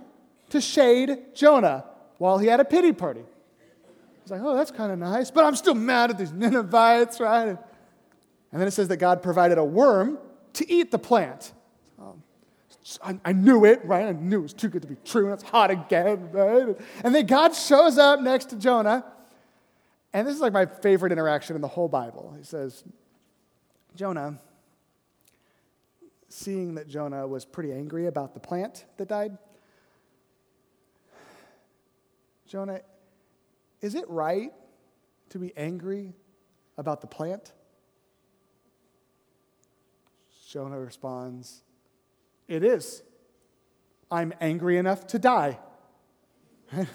to 0.50 0.60
shade 0.60 1.34
Jonah 1.34 1.84
while 2.18 2.38
he 2.38 2.46
had 2.46 2.60
a 2.60 2.64
pity 2.64 2.92
party. 2.92 3.22
He's 4.22 4.30
like, 4.30 4.42
oh, 4.42 4.54
that's 4.54 4.70
kind 4.70 4.92
of 4.92 4.98
nice, 4.98 5.30
but 5.30 5.44
I'm 5.44 5.56
still 5.56 5.74
mad 5.74 6.10
at 6.10 6.18
these 6.18 6.32
Ninevites, 6.32 7.20
right? 7.20 7.48
And 7.48 8.60
then 8.60 8.68
it 8.68 8.72
says 8.72 8.88
that 8.88 8.98
God 8.98 9.22
provided 9.22 9.58
a 9.58 9.64
worm 9.64 10.18
to 10.54 10.70
eat 10.70 10.90
the 10.90 10.98
plant. 10.98 11.52
I, 13.02 13.18
I, 13.24 13.32
knew 13.32 13.64
it, 13.64 13.84
right? 13.84 14.06
I 14.06 14.12
knew 14.12 14.38
it 14.38 14.42
was 14.42 14.52
too 14.52 14.68
good 14.68 14.82
to 14.82 14.88
be 14.88 14.96
true, 15.04 15.26
and 15.26 15.34
it's 15.34 15.42
hot 15.42 15.70
again, 15.70 16.30
right? 16.32 16.76
And 17.04 17.14
then 17.14 17.26
God 17.26 17.54
shows 17.54 17.98
up 17.98 18.20
next 18.20 18.46
to 18.50 18.56
Jonah, 18.56 19.04
and 20.12 20.26
this 20.26 20.34
is 20.34 20.40
like 20.40 20.52
my 20.52 20.66
favorite 20.66 21.12
interaction 21.12 21.56
in 21.56 21.62
the 21.62 21.68
whole 21.68 21.88
Bible. 21.88 22.34
He 22.36 22.44
says, 22.44 22.82
Jonah, 23.94 24.38
seeing 26.28 26.74
that 26.76 26.88
Jonah 26.88 27.26
was 27.26 27.44
pretty 27.44 27.72
angry 27.72 28.06
about 28.06 28.34
the 28.34 28.40
plant 28.40 28.86
that 28.96 29.08
died, 29.08 29.36
Jonah, 32.46 32.80
is 33.80 33.94
it 33.94 34.04
right 34.08 34.50
to 35.28 35.38
be 35.38 35.52
angry 35.56 36.14
about 36.76 37.00
the 37.00 37.06
plant? 37.06 37.52
Jonah 40.48 40.80
responds, 40.80 41.62
It 42.50 42.64
is. 42.64 43.02
I'm 44.10 44.34
angry 44.40 44.76
enough 44.76 45.06
to 45.08 45.20
die. 45.20 45.56
in 46.72 46.86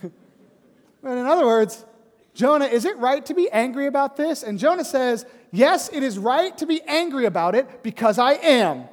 other 1.04 1.46
words, 1.46 1.86
Jonah, 2.34 2.66
is 2.66 2.84
it 2.84 2.98
right 2.98 3.26
to 3.26 3.34
be 3.34 3.50
angry 3.50 3.88
about 3.88 4.18
this? 4.18 4.44
And 4.44 4.60
Jonah 4.60 4.84
says, 4.84 5.26
Yes, 5.52 5.90
it 5.94 6.04
is 6.04 6.20
right 6.20 6.56
to 6.58 6.66
be 6.66 6.82
angry 6.82 7.26
about 7.26 7.56
it 7.56 7.82
because 7.82 8.20
I 8.20 8.34
am. 8.34 8.84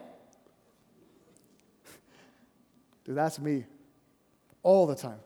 Dude, 3.05 3.17
that's 3.17 3.41
me 3.41 3.65
all 4.63 4.87
the 4.87 4.95
time. 4.95 5.19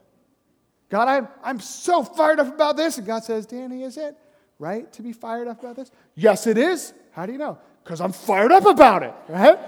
God, 0.88 1.08
I'm, 1.08 1.28
I'm 1.44 1.60
so 1.60 2.02
fired 2.02 2.40
up 2.40 2.48
about 2.48 2.78
this. 2.78 2.96
And 2.96 3.06
God 3.06 3.24
says, 3.24 3.44
Danny, 3.44 3.82
is 3.82 3.98
it 3.98 4.16
right 4.58 4.90
to 4.94 5.02
be 5.02 5.12
fired 5.12 5.48
up 5.48 5.60
about 5.60 5.76
this? 5.76 5.90
Yes, 6.14 6.46
it 6.46 6.56
is. 6.56 6.94
How 7.12 7.26
do 7.26 7.32
you 7.32 7.38
know? 7.38 7.58
Because 7.84 8.00
I'm 8.00 8.12
fired 8.12 8.52
up 8.52 8.64
about 8.64 9.02
it, 9.02 9.12
right? 9.28 9.58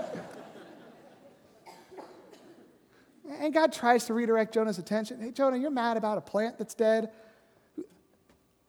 And 3.49 3.55
God 3.55 3.73
tries 3.73 4.05
to 4.05 4.13
redirect 4.13 4.53
Jonah's 4.53 4.79
attention. 4.79 5.23
Hey, 5.23 5.31
Jonah, 5.31 5.57
you're 5.57 5.71
mad 5.71 5.97
about 5.97 6.19
a 6.19 6.21
plant 6.21 6.59
that's 6.59 6.75
dead. 6.75 7.09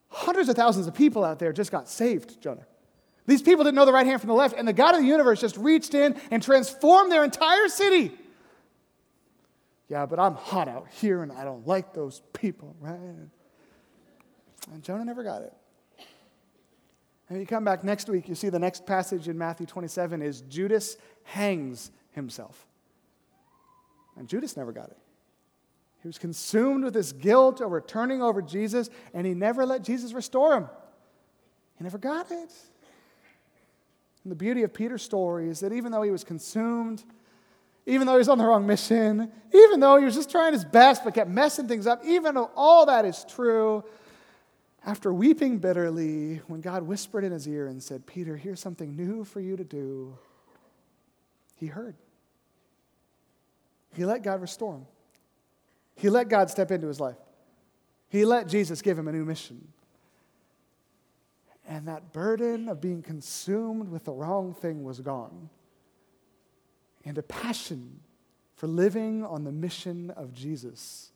Hundreds 0.07 0.47
of 0.47 0.55
thousands 0.55 0.87
of 0.87 0.93
people 0.93 1.25
out 1.25 1.37
there 1.37 1.51
just 1.51 1.69
got 1.69 1.89
saved, 1.89 2.41
Jonah. 2.41 2.65
These 3.27 3.41
people 3.41 3.65
didn't 3.65 3.75
know 3.75 3.85
the 3.85 3.91
right 3.91 4.05
hand 4.05 4.21
from 4.21 4.29
the 4.29 4.35
left, 4.35 4.55
and 4.57 4.65
the 4.65 4.71
God 4.71 4.95
of 4.95 5.01
the 5.01 5.07
universe 5.07 5.41
just 5.41 5.57
reached 5.57 5.93
in 5.93 6.17
and 6.31 6.41
transformed 6.41 7.11
their 7.11 7.25
entire 7.25 7.67
city. 7.67 8.13
Yeah, 9.89 10.05
but 10.05 10.17
I'm 10.17 10.35
hot 10.35 10.69
out 10.69 10.87
here 10.89 11.23
and 11.23 11.33
I 11.33 11.43
don't 11.43 11.67
like 11.67 11.93
those 11.93 12.21
people, 12.31 12.73
right? 12.79 12.97
And 14.71 14.81
Jonah 14.81 15.03
never 15.03 15.23
got 15.23 15.41
it. 15.41 15.53
And 17.27 17.37
you 17.37 17.45
come 17.45 17.65
back 17.65 17.83
next 17.83 18.07
week, 18.07 18.29
you 18.29 18.35
see 18.35 18.47
the 18.47 18.59
next 18.59 18.85
passage 18.85 19.27
in 19.27 19.37
Matthew 19.37 19.65
27 19.65 20.21
is 20.21 20.39
Judas 20.41 20.95
hangs 21.23 21.91
himself. 22.11 22.68
And 24.19 24.27
Judas 24.27 24.55
never 24.57 24.71
got 24.71 24.89
it. 24.89 24.97
He 26.01 26.07
was 26.07 26.17
consumed 26.17 26.83
with 26.83 26.93
this 26.93 27.11
guilt 27.11 27.61
over 27.61 27.81
turning 27.81 28.21
over 28.21 28.41
Jesus, 28.41 28.89
and 29.13 29.25
he 29.25 29.33
never 29.33 29.65
let 29.65 29.83
Jesus 29.83 30.13
restore 30.13 30.55
him. 30.55 30.69
He 31.77 31.83
never 31.83 31.97
got 31.97 32.29
it. 32.31 32.51
And 34.23 34.31
the 34.31 34.35
beauty 34.35 34.63
of 34.63 34.73
Peter's 34.73 35.01
story 35.01 35.49
is 35.49 35.61
that 35.61 35.73
even 35.73 35.91
though 35.91 36.01
he 36.01 36.11
was 36.11 36.23
consumed, 36.23 37.03
even 37.85 38.05
though 38.05 38.13
he 38.13 38.19
was 38.19 38.29
on 38.29 38.37
the 38.37 38.45
wrong 38.45 38.67
mission, 38.67 39.31
even 39.53 39.79
though 39.79 39.97
he 39.97 40.05
was 40.05 40.15
just 40.15 40.29
trying 40.29 40.53
his 40.53 40.65
best 40.65 41.03
but 41.03 41.13
kept 41.13 41.29
messing 41.29 41.67
things 41.67 41.87
up, 41.87 42.01
even 42.05 42.35
though 42.35 42.51
all 42.55 42.85
that 42.85 43.05
is 43.05 43.25
true, 43.27 43.83
after 44.85 45.13
weeping 45.13 45.57
bitterly, 45.57 46.41
when 46.47 46.61
God 46.61 46.83
whispered 46.83 47.23
in 47.23 47.31
his 47.31 47.47
ear 47.47 47.67
and 47.67 47.81
said, 47.81 48.05
Peter, 48.05 48.35
here's 48.37 48.59
something 48.59 48.95
new 48.95 49.23
for 49.23 49.39
you 49.39 49.57
to 49.57 49.63
do, 49.63 50.17
he 51.55 51.67
heard. 51.67 51.95
He 53.95 54.05
let 54.05 54.23
God 54.23 54.41
restore 54.41 54.75
him. 54.75 54.85
He 55.95 56.09
let 56.09 56.29
God 56.29 56.49
step 56.49 56.71
into 56.71 56.87
his 56.87 56.99
life. 56.99 57.17
He 58.07 58.25
let 58.25 58.47
Jesus 58.47 58.81
give 58.81 58.97
him 58.97 59.07
a 59.07 59.11
new 59.11 59.25
mission. 59.25 59.67
And 61.67 61.87
that 61.87 62.13
burden 62.13 62.67
of 62.67 62.81
being 62.81 63.01
consumed 63.01 63.89
with 63.89 64.05
the 64.05 64.11
wrong 64.11 64.53
thing 64.53 64.83
was 64.83 64.99
gone 64.99 65.49
and 67.05 67.17
a 67.17 67.23
passion 67.23 67.99
for 68.55 68.67
living 68.67 69.23
on 69.23 69.43
the 69.43 69.51
mission 69.51 70.11
of 70.11 70.33
Jesus 70.33 71.11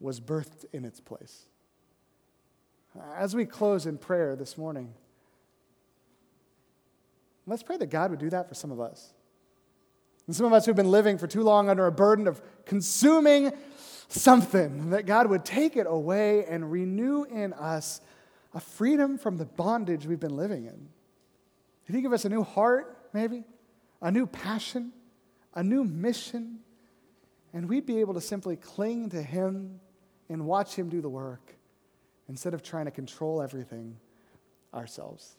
was 0.00 0.20
birthed 0.20 0.64
in 0.72 0.84
its 0.84 1.00
place. 1.00 1.46
As 3.16 3.34
we 3.34 3.44
close 3.44 3.86
in 3.86 3.98
prayer 3.98 4.36
this 4.36 4.56
morning, 4.56 4.94
let's 7.46 7.62
pray 7.62 7.76
that 7.76 7.86
God 7.86 8.10
would 8.10 8.20
do 8.20 8.30
that 8.30 8.48
for 8.48 8.54
some 8.54 8.70
of 8.70 8.80
us. 8.80 9.13
And 10.26 10.34
some 10.34 10.46
of 10.46 10.52
us 10.52 10.66
who've 10.66 10.76
been 10.76 10.90
living 10.90 11.18
for 11.18 11.26
too 11.26 11.42
long 11.42 11.68
under 11.68 11.86
a 11.86 11.92
burden 11.92 12.26
of 12.26 12.40
consuming 12.64 13.52
something, 14.08 14.90
that 14.90 15.06
God 15.06 15.28
would 15.28 15.44
take 15.44 15.76
it 15.76 15.86
away 15.88 16.44
and 16.46 16.70
renew 16.70 17.24
in 17.24 17.52
us 17.54 18.00
a 18.54 18.60
freedom 18.60 19.18
from 19.18 19.36
the 19.36 19.44
bondage 19.44 20.06
we've 20.06 20.20
been 20.20 20.36
living 20.36 20.66
in. 20.66 20.88
Did 21.86 21.96
He 21.96 22.02
give 22.02 22.12
us 22.12 22.24
a 22.24 22.28
new 22.28 22.42
heart, 22.42 22.96
maybe? 23.12 23.44
a 24.04 24.10
new 24.10 24.26
passion, 24.26 24.92
a 25.54 25.62
new 25.62 25.82
mission, 25.82 26.58
and 27.54 27.68
we'd 27.68 27.86
be 27.86 28.00
able 28.00 28.12
to 28.12 28.20
simply 28.20 28.54
cling 28.54 29.08
to 29.08 29.22
Him 29.22 29.80
and 30.28 30.44
watch 30.44 30.74
Him 30.74 30.90
do 30.90 31.00
the 31.00 31.08
work 31.08 31.56
instead 32.28 32.52
of 32.52 32.62
trying 32.62 32.84
to 32.84 32.90
control 32.90 33.40
everything 33.40 33.96
ourselves. 34.74 35.36